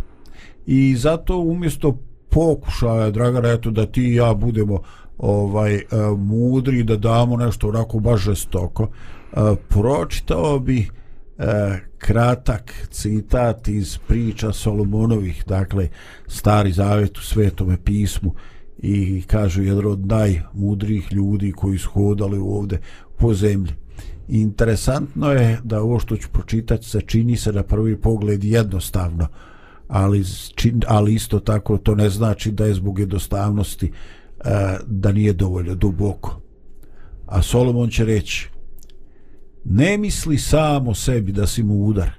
I 0.66 0.96
zato 0.96 1.38
umjesto 1.38 1.98
pokušaja, 2.30 3.10
Dragana, 3.10 3.48
eto 3.48 3.70
da 3.70 3.86
ti 3.86 4.02
i 4.02 4.14
ja 4.14 4.34
budemo 4.34 4.80
ovaj 5.18 5.74
e, 5.74 5.82
mudri 6.18 6.82
da 6.82 6.96
damo 6.96 7.36
nešto 7.36 7.68
onako 7.68 7.98
baš 7.98 8.20
žestoko, 8.20 8.88
e, 9.32 9.36
pročitao 9.68 10.58
bi 10.58 10.78
e, 10.78 10.86
kratak 11.98 12.72
citat 12.90 13.68
iz 13.68 13.98
priča 13.98 14.52
Solomonovih, 14.52 15.44
dakle 15.46 15.88
stari 16.26 16.72
zavet 16.72 17.18
u 17.18 17.22
svetome 17.22 17.76
pismu 17.84 18.34
i 18.78 19.22
kažu 19.26 19.62
jedan 19.62 19.86
od 19.86 20.06
najmudrijih 20.06 21.12
ljudi 21.12 21.52
koji 21.52 21.78
su 21.78 21.90
hodali 21.90 22.38
ovde 22.38 22.78
po 23.18 23.34
zemlji. 23.34 23.72
Interesantno 24.28 25.30
je 25.30 25.60
da 25.64 25.82
ovo 25.82 25.98
što 25.98 26.16
ću 26.16 26.28
pročitati 26.32 26.88
se 26.88 27.00
čini 27.00 27.36
se 27.36 27.52
na 27.52 27.62
prvi 27.62 28.00
pogled 28.00 28.44
jednostavno, 28.44 29.28
ali, 29.88 30.24
čin, 30.54 30.82
ali 30.86 31.14
isto 31.14 31.40
tako 31.40 31.78
to 31.78 31.94
ne 31.94 32.10
znači 32.10 32.52
da 32.52 32.66
je 32.66 32.74
zbog 32.74 32.98
jednostavnosti 32.98 33.92
e, 34.44 34.50
da 34.86 35.12
nije 35.12 35.32
dovoljno 35.32 35.74
duboko. 35.74 36.40
A 37.26 37.42
Solomon 37.42 37.90
će 37.90 38.04
reći 38.04 38.48
Ne 39.64 39.98
misli 39.98 40.38
samo 40.38 40.94
sebi 40.94 41.32
da 41.32 41.46
si 41.46 41.62
mu 41.62 41.84
udar. 41.84 42.10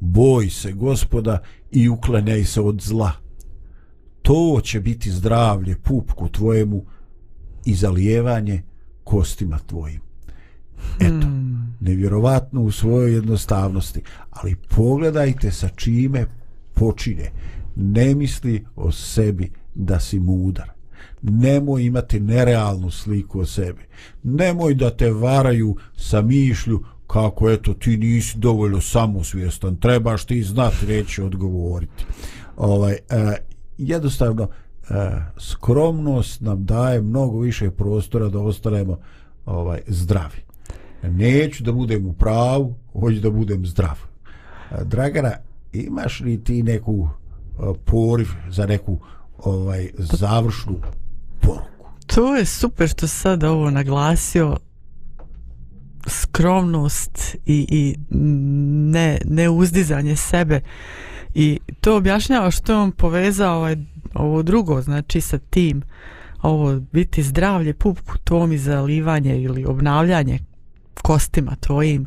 Boj 0.00 0.50
se 0.50 0.72
gospoda 0.72 1.38
i 1.70 1.88
uklanjaj 1.88 2.44
se 2.44 2.60
od 2.60 2.80
zla. 2.80 3.12
To 4.22 4.60
će 4.64 4.80
biti 4.80 5.10
zdravlje 5.10 5.76
pupku 5.76 6.28
tvojemu 6.28 6.84
i 7.64 7.74
zalijevanje 7.74 8.62
kostima 9.04 9.58
tvojim. 9.58 10.00
Eto, 11.00 11.21
nevjerovatno 11.82 12.62
u 12.62 12.70
svojoj 12.70 13.14
jednostavnosti, 13.14 14.02
ali 14.30 14.56
pogledajte 14.76 15.50
sa 15.50 15.68
čime 15.68 16.26
počine. 16.74 17.30
Ne 17.76 18.14
misli 18.14 18.64
o 18.76 18.92
sebi 18.92 19.50
da 19.74 20.00
si 20.00 20.20
mudar. 20.20 20.70
Nemoj 21.22 21.84
imati 21.84 22.20
nerealnu 22.20 22.90
sliku 22.90 23.40
o 23.40 23.46
sebi. 23.46 23.82
Nemoj 24.22 24.74
da 24.74 24.90
te 24.90 25.10
varaju 25.12 25.76
sa 25.96 26.22
mišlju 26.22 26.84
kako 27.06 27.50
eto 27.50 27.74
ti 27.74 27.96
nisi 27.96 28.38
dovoljno 28.38 28.80
samosvjestan, 28.80 29.76
trebaš 29.76 30.24
ti 30.24 30.42
znati 30.42 30.86
reći 30.86 31.22
odgovoriti. 31.22 32.04
Ovaj, 32.56 32.92
eh, 32.92 33.36
jednostavno 33.78 34.42
eh, 34.42 35.24
skromnost 35.38 36.40
nam 36.40 36.64
daje 36.64 37.02
mnogo 37.02 37.40
više 37.40 37.70
prostora 37.70 38.28
da 38.28 38.40
ostanemo 38.40 38.98
ovaj 39.46 39.80
zdravi. 39.86 40.51
Neću 41.02 41.64
da 41.64 41.72
budem 41.72 42.06
u 42.06 42.12
pravu, 42.12 42.74
hoću 42.92 43.20
da 43.20 43.30
budem 43.30 43.66
zdrav. 43.66 43.98
E, 44.70 44.84
Dragana, 44.84 45.32
imaš 45.72 46.20
li 46.20 46.44
ti 46.44 46.62
neku 46.62 47.08
e, 47.08 47.62
poriv 47.84 48.28
za 48.50 48.66
neku 48.66 48.98
ovaj 49.38 49.90
završnu 49.98 50.80
poruku. 51.40 51.86
To 52.06 52.36
je 52.36 52.44
super 52.44 52.88
što 52.88 53.06
sad 53.06 53.44
ovo 53.44 53.70
naglasio 53.70 54.56
skromnost 56.06 57.36
i, 57.46 57.66
i 57.68 57.96
ne, 58.90 59.18
ne 59.24 59.50
uzdizanje 59.50 60.16
sebe 60.16 60.60
i 61.34 61.58
to 61.80 61.96
objašnjava 61.96 62.50
što 62.50 62.72
je 62.72 62.78
on 62.78 62.92
povezao 62.92 63.56
ovaj, 63.56 63.76
ovo 64.14 64.42
drugo 64.42 64.82
znači 64.82 65.20
sa 65.20 65.38
tim 65.38 65.82
ovo 66.42 66.80
biti 66.92 67.22
zdravlje 67.22 67.74
pupku 67.74 68.18
tvom 68.24 68.52
i 68.52 68.58
zalivanje 68.58 69.42
ili 69.42 69.64
obnavljanje 69.64 70.38
kostima 71.00 71.56
tvojim. 71.60 72.06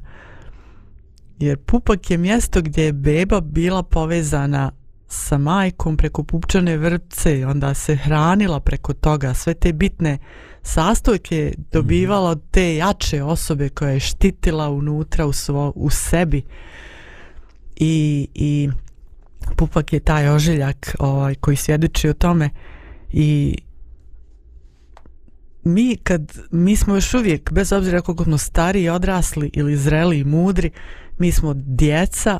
Jer 1.39 1.57
pupak 1.57 2.11
je 2.11 2.17
mjesto 2.17 2.61
gdje 2.61 2.83
je 2.83 2.93
beba 2.93 3.41
bila 3.41 3.83
povezana 3.83 4.71
sa 5.07 5.37
majkom 5.37 5.97
preko 5.97 6.23
pupčane 6.23 6.77
vrpce 6.77 7.39
i 7.39 7.43
onda 7.43 7.73
se 7.73 7.95
hranila 7.95 8.59
preko 8.59 8.93
toga. 8.93 9.33
Sve 9.33 9.53
te 9.53 9.73
bitne 9.73 10.17
sastojke 10.61 11.37
je 11.37 11.53
dobivala 11.71 12.29
od 12.29 12.41
te 12.51 12.75
jače 12.75 13.23
osobe 13.23 13.69
koja 13.69 13.91
je 13.91 13.99
štitila 13.99 14.69
unutra 14.69 15.25
u, 15.25 15.33
svo, 15.33 15.73
u 15.75 15.89
sebi. 15.89 16.43
I, 17.75 18.27
i 18.33 18.69
pupak 19.55 19.93
je 19.93 19.99
taj 19.99 20.29
ožiljak 20.29 20.95
ovaj, 20.99 21.35
koji 21.35 21.57
svjedoči 21.57 22.09
o 22.09 22.13
tome. 22.13 22.49
I 23.11 23.57
mi 25.65 25.95
kad 26.03 26.37
mi 26.51 26.75
smo 26.75 26.95
još 26.95 27.13
uvijek 27.13 27.51
bez 27.51 27.71
obzira 27.71 28.01
koliko 28.01 28.23
smo 28.23 28.37
stariji 28.37 28.89
odrasli 28.89 29.49
ili 29.53 29.77
zreli 29.77 30.19
i 30.19 30.23
mudri 30.23 30.71
mi 31.17 31.31
smo 31.31 31.53
djeca 31.55 32.39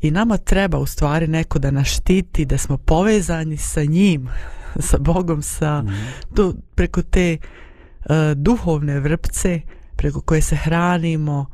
i 0.00 0.10
nama 0.10 0.36
treba 0.36 0.78
u 0.78 0.86
stvari 0.86 1.28
neko 1.28 1.58
da 1.58 1.70
nas 1.70 1.86
štiti 1.86 2.44
da 2.44 2.58
smo 2.58 2.78
povezani 2.78 3.56
sa 3.56 3.84
njim 3.84 4.28
sa 4.88 4.98
Bogom 4.98 5.42
sa 5.42 5.82
mm 5.82 5.86
-hmm. 5.86 6.34
to, 6.34 6.54
preko 6.74 7.02
te 7.02 7.38
uh, 7.38 8.14
duhovne 8.36 9.00
vrpce 9.00 9.60
preko 9.96 10.20
koje 10.20 10.42
se 10.42 10.56
hranimo 10.56 11.46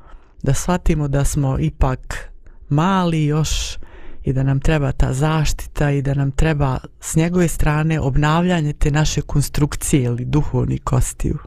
da 0.43 0.55
shvatimo 0.55 1.09
da 1.09 1.25
smo 1.25 1.59
ipak 1.59 2.31
mali 2.69 3.25
još 3.25 3.79
i 4.25 4.33
da 4.33 4.43
nam 4.43 4.61
treba 4.61 4.93
ta 4.93 5.13
zaštita 5.13 5.91
i 5.91 6.03
da 6.03 6.15
nam 6.15 6.31
treba 6.31 6.79
s 7.01 7.17
njegove 7.17 7.49
strane 7.49 8.01
obnavljanje 8.01 8.73
te 8.73 8.91
naše 8.91 9.21
konstrukcije 9.21 10.03
ili 10.03 10.25
duhovni 10.25 10.79
kostiju. 10.79 11.39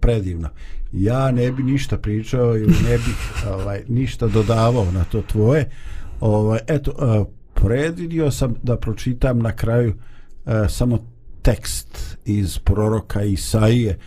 Predivno. 0.00 0.48
Ja 0.92 1.30
ne 1.30 1.52
bi 1.52 1.62
ništa 1.62 1.98
pričao 1.98 2.56
ili 2.56 2.74
ne 2.88 2.96
bih 2.96 3.16
ovaj, 3.54 3.82
ništa 3.88 4.28
dodavao 4.28 4.92
na 4.92 5.04
to 5.04 5.22
tvoje. 5.22 5.70
Ovaj, 6.20 6.58
eto, 6.66 7.26
predvidio 7.54 8.30
sam 8.30 8.54
da 8.62 8.76
pročitam 8.76 9.38
na 9.38 9.52
kraju 9.52 9.94
samo 10.68 10.98
tekst 11.42 12.18
iz 12.24 12.58
proroka 12.58 13.22
Isaije 13.22 13.98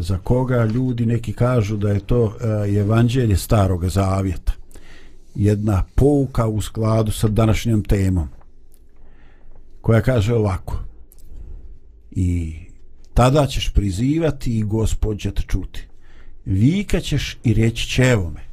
za 0.00 0.18
koga 0.18 0.64
ljudi 0.64 1.06
neki 1.06 1.32
kažu 1.32 1.76
da 1.76 1.90
je 1.90 2.00
to 2.00 2.36
evanđelje 2.80 3.36
starog 3.36 3.88
zavjeta 3.88 4.52
jedna 5.36 5.84
pouka 5.94 6.46
u 6.46 6.60
skladu 6.60 7.12
sa 7.12 7.28
današnjom 7.28 7.84
temom 7.84 8.28
koja 9.80 10.00
kaže 10.00 10.34
ovako. 10.34 10.78
I 12.10 12.54
tada 13.14 13.46
ćeš 13.46 13.72
prizivati 13.72 14.58
i 14.58 14.62
gospod 14.62 15.18
će 15.18 15.30
te 15.30 15.42
čuti. 15.42 15.86
Vikaćeš 16.44 17.38
i 17.44 17.54
reći 17.54 17.88
će 17.88 18.02
evo 18.02 18.30
me 18.30 18.46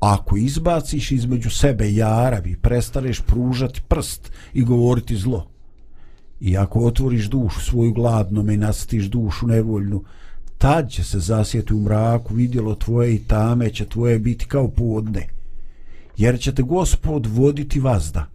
ako 0.00 0.36
izbaciš 0.36 1.10
između 1.10 1.50
sebe 1.50 1.92
jarabi 1.92 2.56
prestaneš 2.56 3.20
pružati 3.20 3.82
prst 3.88 4.32
i 4.54 4.64
govoriti 4.64 5.16
zlo 5.16 5.46
i 6.40 6.56
ako 6.56 6.80
otvoriš 6.80 7.26
dušu 7.26 7.60
svoju 7.60 7.92
gladnome 7.92 8.54
i 8.54 8.56
nastiš 8.56 9.04
dušu 9.04 9.46
nevoljnu 9.46 10.04
tad 10.58 10.90
će 10.90 11.04
se 11.04 11.18
zasjeti 11.18 11.74
u 11.74 11.80
mraku 11.80 12.34
vidjelo 12.34 12.74
tvoje 12.74 13.14
i 13.14 13.24
tame 13.24 13.70
će 13.70 13.84
tvoje 13.84 14.18
biti 14.18 14.46
kao 14.46 14.68
podne 14.68 15.33
jer 16.16 16.40
će 16.40 16.54
te 16.54 16.62
gospod 16.62 17.26
voditi 17.26 17.80
vazda 17.80 18.26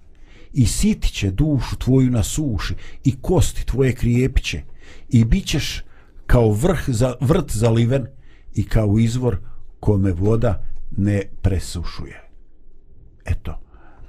i 0.53 0.65
siti 0.65 1.13
će 1.13 1.32
dušu 1.32 1.75
tvoju 1.75 2.11
na 2.11 2.23
suši 2.23 2.73
i 3.03 3.15
kosti 3.21 3.65
tvoje 3.65 3.95
krijepiće 3.95 4.61
i 5.09 5.25
bit 5.25 5.45
ćeš 5.45 5.84
kao 6.25 6.51
vrh 6.51 6.80
za, 6.88 7.15
vrt 7.21 7.51
zaliven 7.51 8.05
i 8.55 8.63
kao 8.63 8.99
izvor 8.99 9.38
kome 9.80 10.11
voda 10.11 10.63
ne 10.97 11.21
presušuje. 11.41 12.30
Eto, 13.25 13.59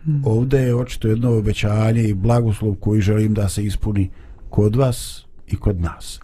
hmm. 0.05 0.23
ovdje 0.25 0.61
je 0.61 0.75
očito 0.75 1.09
jedno 1.09 1.39
obećanje 1.39 2.03
i 2.03 2.15
blagoslov 2.15 2.75
koji 2.75 3.01
želim 3.01 3.35
da 3.35 3.49
se 3.49 3.65
ispuni 3.65 4.11
kod 4.51 4.77
vas 4.77 5.25
i 5.47 5.57
kod 5.57 5.81
nas. 5.81 6.21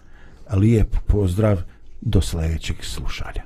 Lijep 0.52 0.96
pozdrav 1.06 1.62
do 2.00 2.20
sljedećeg 2.20 2.76
slušanja. 2.84 3.42